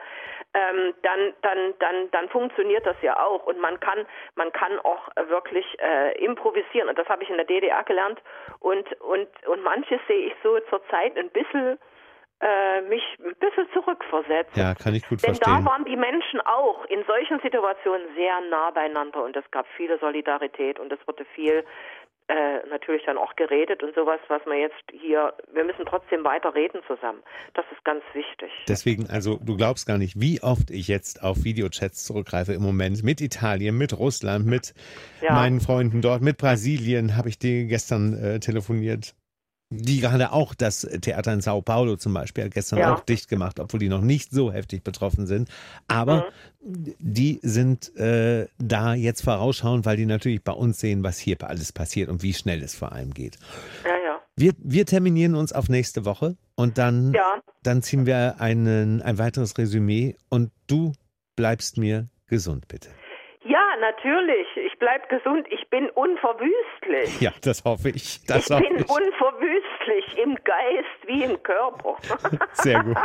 ähm, 0.54 0.94
dann, 1.02 1.32
dann, 1.42 1.74
dann, 1.78 2.10
dann 2.10 2.28
funktioniert 2.28 2.84
das 2.84 2.96
ja 3.02 3.24
auch 3.24 3.46
und 3.46 3.60
man 3.60 3.78
kann, 3.78 4.06
man 4.34 4.52
kann 4.52 4.78
auch 4.80 5.08
wirklich 5.28 5.64
äh, 5.80 6.18
improvisieren 6.24 6.88
und 6.88 6.98
das 6.98 7.08
habe 7.08 7.22
ich 7.22 7.30
in 7.30 7.36
der 7.36 7.46
DDR 7.46 7.84
gelernt 7.84 8.20
und 8.58 9.00
und 9.00 9.28
und 9.46 9.62
manches 9.62 10.00
sehe 10.08 10.26
ich 10.26 10.34
so 10.42 10.58
zurzeit 10.68 11.16
ein 11.16 11.30
bisschen 11.30 11.78
äh, 12.40 12.80
mich 12.82 13.02
ein 13.22 13.36
bisschen 13.36 13.68
zurückversetzt. 13.72 14.56
Ja, 14.56 14.74
kann 14.74 14.94
ich 14.94 15.02
gut 15.06 15.22
Denn 15.22 15.34
verstehen. 15.34 15.56
Denn 15.56 15.64
da 15.64 15.70
waren 15.70 15.84
die 15.84 15.96
Menschen 15.96 16.40
auch 16.40 16.84
in 16.86 17.04
solchen 17.04 17.38
Situationen 17.40 18.14
sehr 18.16 18.40
nah 18.48 18.70
beieinander 18.70 19.22
und 19.22 19.36
es 19.36 19.48
gab 19.50 19.66
viele 19.76 19.98
Solidarität 19.98 20.80
und 20.80 20.92
es 20.92 20.98
wurde 21.06 21.24
viel 21.34 21.64
äh, 22.30 22.66
natürlich 22.68 23.02
dann 23.04 23.18
auch 23.18 23.34
geredet 23.34 23.82
und 23.82 23.92
sowas, 23.94 24.20
was 24.28 24.40
man 24.46 24.58
jetzt 24.58 24.76
hier, 24.92 25.34
wir 25.52 25.64
müssen 25.64 25.84
trotzdem 25.84 26.24
weiter 26.24 26.54
reden 26.54 26.80
zusammen. 26.86 27.22
Das 27.54 27.64
ist 27.72 27.84
ganz 27.84 28.04
wichtig. 28.12 28.50
Deswegen, 28.68 29.10
also 29.10 29.40
du 29.42 29.56
glaubst 29.56 29.86
gar 29.86 29.98
nicht, 29.98 30.20
wie 30.20 30.40
oft 30.40 30.70
ich 30.70 30.86
jetzt 30.86 31.24
auf 31.24 31.42
Videochats 31.42 32.04
zurückgreife 32.04 32.52
im 32.52 32.62
Moment 32.62 33.02
mit 33.02 33.20
Italien, 33.20 33.76
mit 33.76 33.98
Russland, 33.98 34.46
mit 34.46 34.74
ja. 35.20 35.32
meinen 35.32 35.60
Freunden 35.60 36.02
dort, 36.02 36.22
mit 36.22 36.38
Brasilien 36.38 37.16
habe 37.16 37.28
ich 37.28 37.38
dir 37.38 37.64
gestern 37.64 38.14
äh, 38.14 38.38
telefoniert 38.38 39.14
die 39.70 40.00
gerade 40.00 40.32
auch 40.32 40.54
das 40.54 40.80
Theater 40.80 41.32
in 41.32 41.40
Sao 41.40 41.62
Paulo 41.62 41.96
zum 41.96 42.12
Beispiel 42.12 42.44
hat 42.44 42.52
gestern 42.52 42.80
ja. 42.80 42.92
auch 42.92 43.00
dicht 43.00 43.28
gemacht, 43.28 43.60
obwohl 43.60 43.78
die 43.78 43.88
noch 43.88 44.00
nicht 44.00 44.32
so 44.32 44.52
heftig 44.52 44.82
betroffen 44.82 45.26
sind. 45.26 45.48
Aber 45.86 46.26
mhm. 46.60 46.94
die 46.98 47.38
sind 47.42 47.96
äh, 47.96 48.48
da 48.58 48.94
jetzt 48.94 49.22
vorausschauend, 49.22 49.86
weil 49.86 49.96
die 49.96 50.06
natürlich 50.06 50.42
bei 50.42 50.52
uns 50.52 50.80
sehen, 50.80 51.04
was 51.04 51.18
hier 51.18 51.36
alles 51.42 51.72
passiert 51.72 52.08
und 52.08 52.24
wie 52.24 52.34
schnell 52.34 52.62
es 52.62 52.74
vor 52.74 52.92
allem 52.92 53.14
geht. 53.14 53.38
Ja, 53.84 53.96
ja. 54.04 54.20
Wir, 54.34 54.52
wir 54.58 54.86
terminieren 54.86 55.36
uns 55.36 55.52
auf 55.52 55.68
nächste 55.68 56.04
Woche 56.04 56.36
und 56.56 56.76
dann, 56.76 57.12
ja. 57.12 57.40
dann 57.62 57.82
ziehen 57.82 58.06
wir 58.06 58.40
einen, 58.40 59.02
ein 59.02 59.18
weiteres 59.18 59.56
Resümee 59.56 60.16
und 60.30 60.50
du 60.66 60.92
bleibst 61.36 61.78
mir 61.78 62.08
gesund, 62.26 62.66
bitte. 62.66 62.88
Ja, 63.44 63.64
natürlich. 63.80 64.46
Ich 64.80 64.86
bleibe 64.86 65.08
gesund. 65.08 65.46
Ich 65.50 65.68
bin 65.68 65.90
unverwüstlich. 65.90 67.20
Ja, 67.20 67.32
das 67.42 67.64
hoffe 67.66 67.90
ich. 67.90 68.24
Das 68.24 68.48
ich 68.48 68.56
bin 68.56 68.78
ich. 68.78 68.88
unverwüstlich 68.88 70.16
im 70.16 70.36
Geist 70.36 71.06
wie 71.06 71.22
im 71.22 71.42
Körper. 71.42 71.96
Sehr 72.54 72.82
gut. 72.82 72.96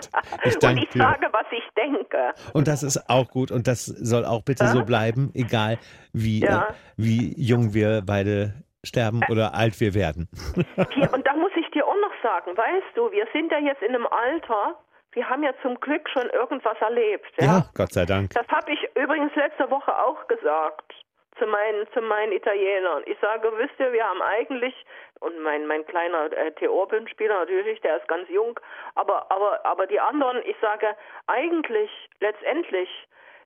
Ich 0.45 0.57
danke 0.59 0.79
Und 0.79 0.87
ich 0.87 0.91
sage, 0.93 1.27
was 1.33 1.45
ich 1.51 1.67
denke. 1.75 2.33
Und 2.53 2.69
das 2.69 2.81
ist 2.81 3.09
auch 3.09 3.27
gut. 3.27 3.51
Und 3.51 3.67
das 3.67 3.85
soll 3.87 4.23
auch 4.23 4.43
bitte 4.43 4.63
ja? 4.63 4.69
so 4.69 4.85
bleiben, 4.85 5.31
egal 5.33 5.77
wie, 6.13 6.45
ja. 6.45 6.69
äh, 6.69 6.73
wie 6.95 7.33
jung 7.35 7.73
wir 7.73 8.03
beide 8.05 8.53
sterben 8.85 9.19
oder 9.29 9.53
alt 9.53 9.77
wir 9.81 9.93
werden. 9.93 10.29
und 10.77 11.27
da 11.27 11.35
muss 11.35 11.51
ich 11.57 11.69
dir 11.71 11.85
auch 11.85 11.99
noch 12.01 12.13
sagen, 12.23 12.55
weißt 12.55 12.95
du, 12.95 13.11
wir 13.11 13.27
sind 13.33 13.51
ja 13.51 13.59
jetzt 13.59 13.81
in 13.81 13.93
einem 13.93 14.07
Alter, 14.07 14.79
wir 15.11 15.27
haben 15.29 15.43
ja 15.43 15.51
zum 15.61 15.77
Glück 15.81 16.07
schon 16.09 16.29
irgendwas 16.29 16.77
erlebt. 16.79 17.33
Ja, 17.37 17.45
ja 17.45 17.65
Gott 17.73 17.91
sei 17.91 18.05
Dank. 18.05 18.31
Das 18.31 18.47
habe 18.47 18.71
ich 18.71 18.79
übrigens 18.95 19.35
letzte 19.35 19.69
Woche 19.69 19.91
auch 19.97 20.25
gesagt 20.27 20.93
zu 21.37 21.45
meinen, 21.45 21.87
zu 21.93 22.01
meinen 22.01 22.31
Italienern. 22.31 23.03
Ich 23.05 23.17
sage, 23.19 23.51
wisst 23.57 23.79
ihr, 23.79 23.91
wir 23.91 24.03
haben 24.03 24.21
eigentlich, 24.21 24.73
und 25.19 25.39
mein, 25.41 25.67
mein 25.67 25.85
kleiner 25.85 26.31
äh, 26.31 26.51
Theorbenspieler 26.53 27.39
natürlich, 27.39 27.81
der 27.81 27.97
ist 27.97 28.07
ganz 28.07 28.29
jung, 28.29 28.59
aber, 28.95 29.29
aber, 29.31 29.65
aber 29.65 29.87
die 29.87 29.99
anderen, 29.99 30.41
ich 30.45 30.55
sage, 30.61 30.95
eigentlich, 31.27 31.89
letztendlich 32.19 32.89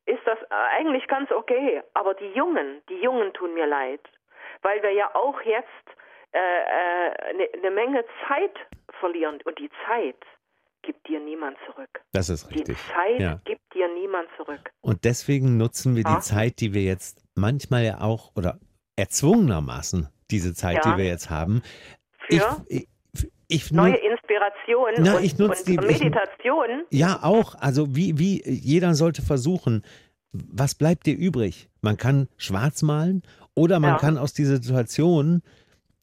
ist 0.06 0.26
das 0.26 0.40
eigentlich 0.50 1.08
ganz 1.08 1.32
okay. 1.32 1.84
Aber 1.94 2.14
die 2.14 2.32
Jungen, 2.34 2.82
die 2.90 3.00
Jungen 3.02 3.34
tun 3.34 3.54
mir 3.54 3.68
leid, 3.68 4.02
weil 4.62 4.82
wir 4.82 4.92
ja 4.92 5.14
auch 5.16 5.42
jetzt 5.42 5.68
eine 6.32 6.42
äh, 6.42 7.32
äh, 7.32 7.34
ne, 7.34 7.50
ne 7.62 7.72
Menge 7.72 8.06
Zeit 8.28 8.56
verlieren. 9.00 9.40
Und 9.46 9.58
die 9.60 9.70
Zeit, 9.88 10.18
gibt 10.82 11.08
dir 11.08 11.20
niemand 11.20 11.58
zurück. 11.66 12.02
Das 12.14 12.30
ist 12.30 12.50
richtig. 12.50 12.78
Die 12.78 12.94
Zeit 12.94 13.20
ja. 13.20 13.42
gibt 13.44 13.74
dir 13.74 13.88
niemand 13.90 14.30
zurück. 14.38 14.72
Und 14.82 15.04
deswegen 15.04 15.58
nutzen 15.58 15.96
wir 15.96 16.04
die 16.04 16.20
Zeit, 16.20 16.60
die 16.60 16.74
wir 16.74 16.82
jetzt 16.82 17.24
manchmal 17.40 17.84
ja 17.84 18.02
auch 18.02 18.32
oder 18.36 18.60
erzwungenermaßen 18.96 20.10
diese 20.32 20.54
Zeit, 20.54 20.84
ja. 20.84 20.92
die 20.92 20.98
wir 20.98 21.06
jetzt 21.06 21.30
haben. 21.30 21.62
Für 22.30 22.66
ich, 22.68 22.88
ich, 23.14 23.32
ich 23.48 23.72
neue 23.72 23.96
Inspiration 23.96 24.94
na, 25.00 25.18
und, 25.18 25.24
ich 25.24 25.38
nutze 25.38 25.66
die, 25.66 25.78
Meditation. 25.78 26.84
Ich, 26.90 27.00
ja, 27.00 27.24
auch. 27.24 27.56
Also 27.56 27.96
wie, 27.96 28.20
wie 28.20 28.48
jeder 28.48 28.94
sollte 28.94 29.22
versuchen, 29.22 29.84
was 30.32 30.76
bleibt 30.76 31.08
dir 31.08 31.16
übrig? 31.16 31.70
Man 31.82 31.98
kann 31.98 32.28
schwarz 32.38 32.84
malen 32.84 33.24
oder 33.56 33.80
man 33.80 33.98
kann 33.98 34.18
aus 34.18 34.34
dieser 34.34 34.58
Situation, 34.58 35.42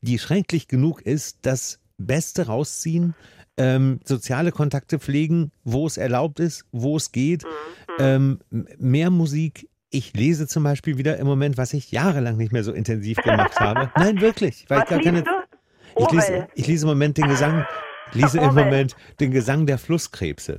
die 0.00 0.18
schrecklich 0.18 0.66
genug 0.68 1.02
ist, 1.02 1.46
das 1.46 1.80
Beste 1.98 2.46
rausziehen, 2.46 3.14
ähm, 3.56 4.00
soziale 4.04 4.52
Kontakte 4.52 4.98
pflegen, 4.98 5.52
wo 5.64 5.86
es 5.86 5.96
erlaubt 5.96 6.40
ist, 6.40 6.66
wo 6.72 6.96
es 6.96 7.12
geht, 7.12 7.44
mhm. 7.44 8.38
ähm, 8.50 8.68
mehr 8.78 9.10
Musik. 9.10 9.68
Ich 9.96 10.12
lese 10.12 10.46
zum 10.46 10.62
Beispiel 10.62 10.98
wieder 10.98 11.16
im 11.16 11.26
Moment, 11.26 11.56
was 11.56 11.72
ich 11.72 11.90
jahrelang 11.90 12.36
nicht 12.36 12.52
mehr 12.52 12.62
so 12.62 12.72
intensiv 12.72 13.16
gemacht 13.16 13.58
habe. 13.58 13.90
Nein, 13.96 14.20
wirklich. 14.20 14.66
Weil 14.68 14.80
was 14.80 14.84
ich, 14.84 14.90
gar 14.90 15.00
keine, 15.00 15.24
ich, 15.96 16.10
lese, 16.10 16.48
ich 16.54 16.66
lese 16.66 16.84
im 16.84 16.88
Moment 16.90 17.16
den 17.16 17.28
Gesang, 17.28 17.66
lese 18.12 18.38
im 18.38 18.54
Moment 18.54 18.94
den 19.20 19.30
Gesang 19.30 19.64
der 19.64 19.78
Flusskrebse. 19.78 20.58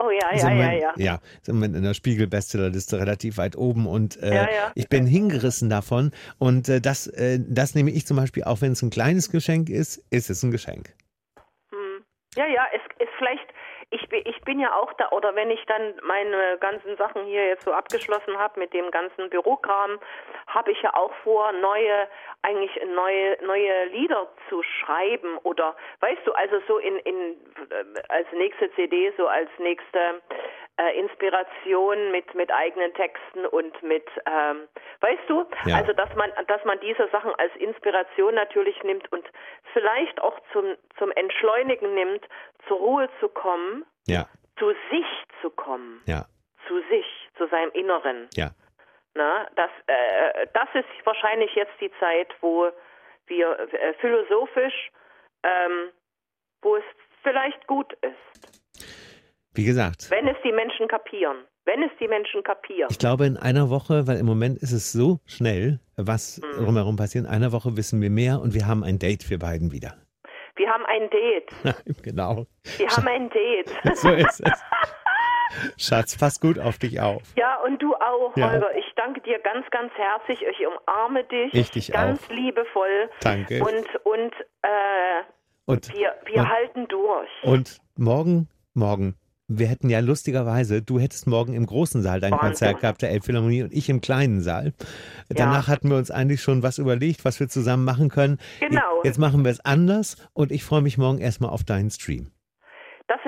Oh 0.00 0.10
ja. 0.10 0.30
ja, 0.30 0.30
ist 0.30 0.42
ja, 0.42 0.48
ja, 0.48 0.54
Moment, 0.54 0.98
ja. 0.98 1.20
ist 1.42 1.48
im 1.50 1.56
Moment 1.56 1.76
in 1.76 1.82
der 1.82 1.92
Spiegel-Bestsellerliste 1.92 2.98
relativ 2.98 3.36
weit 3.36 3.56
oben 3.56 3.86
und 3.86 4.16
äh, 4.22 4.34
Ja, 4.34 4.42
ja. 4.44 4.72
ich 4.74 4.88
bin 4.88 5.04
hingerissen 5.04 5.68
davon. 5.68 6.12
Und 6.38 6.70
äh, 6.70 6.80
das, 6.80 7.08
äh, 7.08 7.40
das 7.46 7.74
nehme 7.74 7.90
ich 7.90 8.06
zum 8.06 8.16
Beispiel, 8.16 8.44
auch 8.44 8.62
wenn 8.62 8.72
es 8.72 8.80
ein 8.80 8.88
kleines 8.88 9.30
Geschenk 9.30 9.68
ist, 9.68 10.02
ist 10.08 10.30
es 10.30 10.42
ein 10.42 10.50
Geschenk. 10.50 10.94
Hm. 11.70 12.04
Ja, 12.36 12.46
ja, 12.46 12.62
es 12.74 12.87
ich 13.90 14.06
bin, 14.08 14.22
ich 14.26 14.40
bin 14.42 14.60
ja 14.60 14.74
auch 14.74 14.92
da, 14.94 15.08
oder 15.10 15.34
wenn 15.34 15.50
ich 15.50 15.64
dann 15.66 15.94
meine 16.02 16.58
ganzen 16.58 16.96
Sachen 16.96 17.24
hier 17.24 17.46
jetzt 17.46 17.64
so 17.64 17.72
abgeschlossen 17.72 18.38
habe 18.38 18.60
mit 18.60 18.72
dem 18.74 18.90
ganzen 18.90 19.30
Bürokram, 19.30 19.98
habe 20.46 20.72
ich 20.72 20.82
ja 20.82 20.94
auch 20.94 21.12
vor, 21.24 21.52
neue, 21.52 22.08
eigentlich 22.42 22.70
neue, 22.94 23.38
neue 23.44 23.86
Lieder 23.86 24.28
zu 24.48 24.62
schreiben 24.62 25.38
oder, 25.38 25.74
weißt 26.00 26.20
du, 26.26 26.32
also 26.32 26.60
so 26.68 26.78
in, 26.78 26.98
in, 26.98 27.36
äh, 27.70 27.84
als 28.08 28.30
nächste 28.32 28.70
CD, 28.74 29.12
so 29.16 29.26
als 29.26 29.48
nächste 29.58 30.20
äh, 30.78 30.98
Inspiration 30.98 32.10
mit, 32.10 32.34
mit 32.34 32.52
eigenen 32.52 32.92
Texten 32.94 33.46
und 33.46 33.82
mit, 33.82 34.06
ähm, 34.26 34.68
weißt 35.00 35.28
du, 35.28 35.44
Ja. 35.64 35.76
also 35.76 35.92
dass 35.92 36.14
man, 36.14 36.30
dass 36.46 36.64
man 36.64 36.78
diese 36.80 37.08
Sachen 37.08 37.34
als 37.36 37.54
Inspiration 37.56 38.34
natürlich 38.34 38.82
nimmt 38.82 39.10
und 39.12 39.26
vielleicht 39.72 40.20
auch 40.20 40.38
zum, 40.52 40.76
zum 40.98 41.10
Entschleunigen 41.12 41.94
nimmt, 41.94 42.24
zur 42.68 42.78
Ruhe 42.78 43.08
zu 43.20 43.28
kommen, 43.28 43.84
Ja, 44.06 44.28
zu 44.58 44.68
sich 44.90 45.06
zu 45.42 45.50
kommen, 45.50 46.00
ja, 46.06 46.26
zu 46.66 46.74
sich, 46.90 47.06
zu 47.36 47.46
seinem 47.48 47.70
Inneren. 47.72 48.28
ja. 48.34 48.50
Na, 49.14 49.48
das, 49.56 49.70
äh, 49.88 50.46
das 50.54 50.68
ist 50.74 50.86
wahrscheinlich 51.06 51.50
jetzt 51.56 51.72
die 51.80 51.90
Zeit, 51.98 52.28
wo 52.40 52.70
wir 53.26 53.58
äh, 53.58 53.94
philosophisch, 54.00 54.90
ähm, 55.42 55.90
wo 56.62 56.76
es 56.76 56.84
vielleicht 57.24 57.66
gut 57.66 57.92
ist, 57.94 58.86
Wie 59.54 59.64
gesagt, 59.64 60.08
wenn 60.10 60.28
es 60.28 60.36
die 60.44 60.52
Menschen 60.52 60.86
kapieren. 60.88 61.38
Wenn 61.64 61.82
es 61.82 61.90
die 62.00 62.08
Menschen 62.08 62.42
kapieren. 62.44 62.88
ich 62.90 62.98
glaube 62.98 63.26
in 63.26 63.36
einer 63.36 63.68
Woche, 63.70 64.06
weil 64.06 64.18
im 64.18 64.26
Moment 64.26 64.58
ist 64.62 64.72
es 64.72 64.90
so 64.92 65.18
schnell, 65.26 65.80
was 65.96 66.40
Mhm. 66.40 66.64
drumherum 66.64 66.96
passiert, 66.96 67.24
in 67.26 67.30
einer 67.30 67.50
Woche 67.52 67.76
wissen 67.76 68.00
wir 68.00 68.10
mehr 68.10 68.40
und 68.40 68.54
wir 68.54 68.66
haben 68.66 68.84
ein 68.84 68.98
Date 68.98 69.22
für 69.24 69.36
beiden 69.38 69.72
wieder. 69.72 69.96
Wir 70.58 70.68
haben 70.70 70.84
ein 70.86 71.08
Date. 71.10 71.50
genau. 72.02 72.46
Wir 72.76 72.88
haben 72.88 73.08
ein 73.08 73.30
Date. 73.30 73.70
So 73.96 74.10
ist 74.12 74.40
es. 74.40 74.62
Schatz, 75.88 76.18
pass 76.18 76.40
gut 76.40 76.58
auf 76.58 76.78
dich 76.78 77.00
auf. 77.00 77.22
Ja, 77.36 77.56
und 77.64 77.80
du 77.80 77.94
auch, 77.94 78.36
Ja. 78.36 78.50
Holger. 78.50 78.76
Ich 78.76 78.84
danke 78.96 79.20
dir 79.22 79.38
ganz, 79.38 79.64
ganz 79.70 79.92
herzlich. 79.94 80.42
Ich 80.42 80.66
umarme 80.66 81.24
dich. 81.24 81.54
Ich 81.54 81.70
dich 81.70 81.90
ganz 81.92 82.22
auch. 82.26 82.30
liebevoll. 82.30 83.08
Danke. 83.20 83.60
Und, 83.60 83.86
und 84.04 84.32
äh, 84.62 85.22
Und, 85.64 85.92
wir, 85.94 86.14
wir 86.26 86.42
und, 86.42 86.48
halten 86.50 86.88
durch. 86.88 87.30
und 87.42 87.78
morgen, 87.96 88.48
morgen, 88.74 89.14
wir 89.48 89.66
hätten 89.66 89.88
ja 89.88 90.00
lustigerweise, 90.00 90.82
du 90.82 91.00
hättest 91.00 91.26
morgen 91.26 91.54
im 91.54 91.64
großen 91.64 92.02
Saal 92.02 92.20
dein 92.20 92.32
Wahnsinn. 92.32 92.48
Konzert 92.48 92.80
gehabt, 92.80 93.02
der 93.02 93.10
Elbphilharmonie, 93.10 93.62
und 93.62 93.72
ich 93.72 93.88
im 93.88 94.02
kleinen 94.02 94.42
Saal. 94.42 94.74
Danach 95.30 95.68
hatten 95.68 95.88
wir 95.88 95.96
uns 95.96 96.10
eigentlich 96.10 96.42
schon 96.42 96.62
was 96.62 96.76
überlegt, 96.78 97.24
was 97.24 97.40
wir 97.40 97.48
zusammen 97.48 97.84
machen 97.84 98.10
können. 98.10 98.38
Genau. 98.60 99.02
Jetzt 99.04 99.18
machen 99.18 99.44
wir 99.44 99.50
es 99.50 99.60
anders 99.60 100.16
und 100.34 100.52
ich 100.52 100.64
freue 100.64 100.82
mich 100.82 100.98
morgen 100.98 101.18
erstmal 101.18 101.50
auf 101.50 101.64
deinen 101.64 101.90
Stream. 101.90 102.30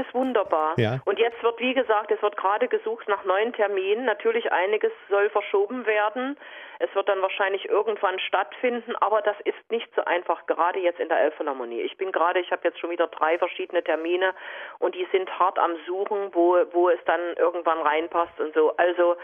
Ist 0.01 0.15
wunderbar. 0.15 0.79
Ja. 0.79 1.01
Und 1.05 1.19
jetzt 1.19 1.43
wird, 1.43 1.61
wie 1.61 1.75
gesagt, 1.75 2.11
es 2.11 2.23
wird 2.23 2.37
gerade 2.37 2.69
gesucht 2.69 3.07
nach 3.09 3.25
neuen 3.25 3.53
Terminen. 3.53 4.07
Natürlich 4.07 4.51
einiges 4.51 4.93
soll 5.11 5.29
verschoben 5.29 5.85
werden. 5.85 6.39
Es 6.79 6.95
wird 6.95 7.09
dann 7.09 7.21
wahrscheinlich 7.21 7.69
irgendwann 7.69 8.19
stattfinden, 8.21 8.97
aber 8.97 9.21
das 9.21 9.37
ist 9.45 9.59
nicht 9.71 9.89
so 9.95 10.03
einfach, 10.05 10.47
gerade 10.47 10.79
jetzt 10.79 10.99
in 11.01 11.09
der 11.09 11.21
Elbphilharmonie. 11.21 11.83
Ich 11.83 11.99
bin 11.99 12.13
gerade, 12.13 12.41
ich 12.41 12.51
habe 12.51 12.63
jetzt 12.65 12.79
schon 12.79 12.89
wieder 12.89 13.09
drei 13.09 13.37
verschiedene 13.37 13.85
Termine 13.85 14.33
und 14.79 14.95
die 14.95 15.07
sind 15.13 15.29
hart 15.39 15.59
am 15.59 15.73
Suchen, 15.87 16.31
wo, 16.33 16.57
wo 16.73 16.89
es 16.89 17.01
dann 17.05 17.21
irgendwann 17.37 17.79
reinpasst 17.81 18.41
und 18.41 18.55
so. 18.55 18.75
Also, 18.79 19.17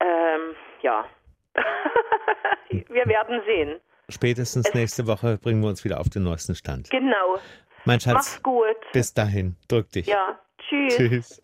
ähm, 0.00 0.54
ja. 0.82 1.06
wir 2.68 3.06
werden 3.06 3.40
sehen. 3.46 3.80
Spätestens 4.10 4.74
nächste 4.74 5.06
Woche 5.06 5.38
bringen 5.38 5.62
wir 5.62 5.68
uns 5.68 5.84
wieder 5.84 6.00
auf 6.00 6.10
den 6.10 6.24
neuesten 6.24 6.54
Stand. 6.54 6.90
Genau. 6.90 7.38
Mein 7.84 8.00
Schatz, 8.00 8.14
Mach's 8.14 8.42
gut. 8.42 8.76
bis 8.92 9.14
dahin, 9.14 9.56
drück 9.68 9.90
dich. 9.92 10.06
Ja. 10.06 10.38
Tschüss. 10.58 10.96
Tschüss. 10.96 11.42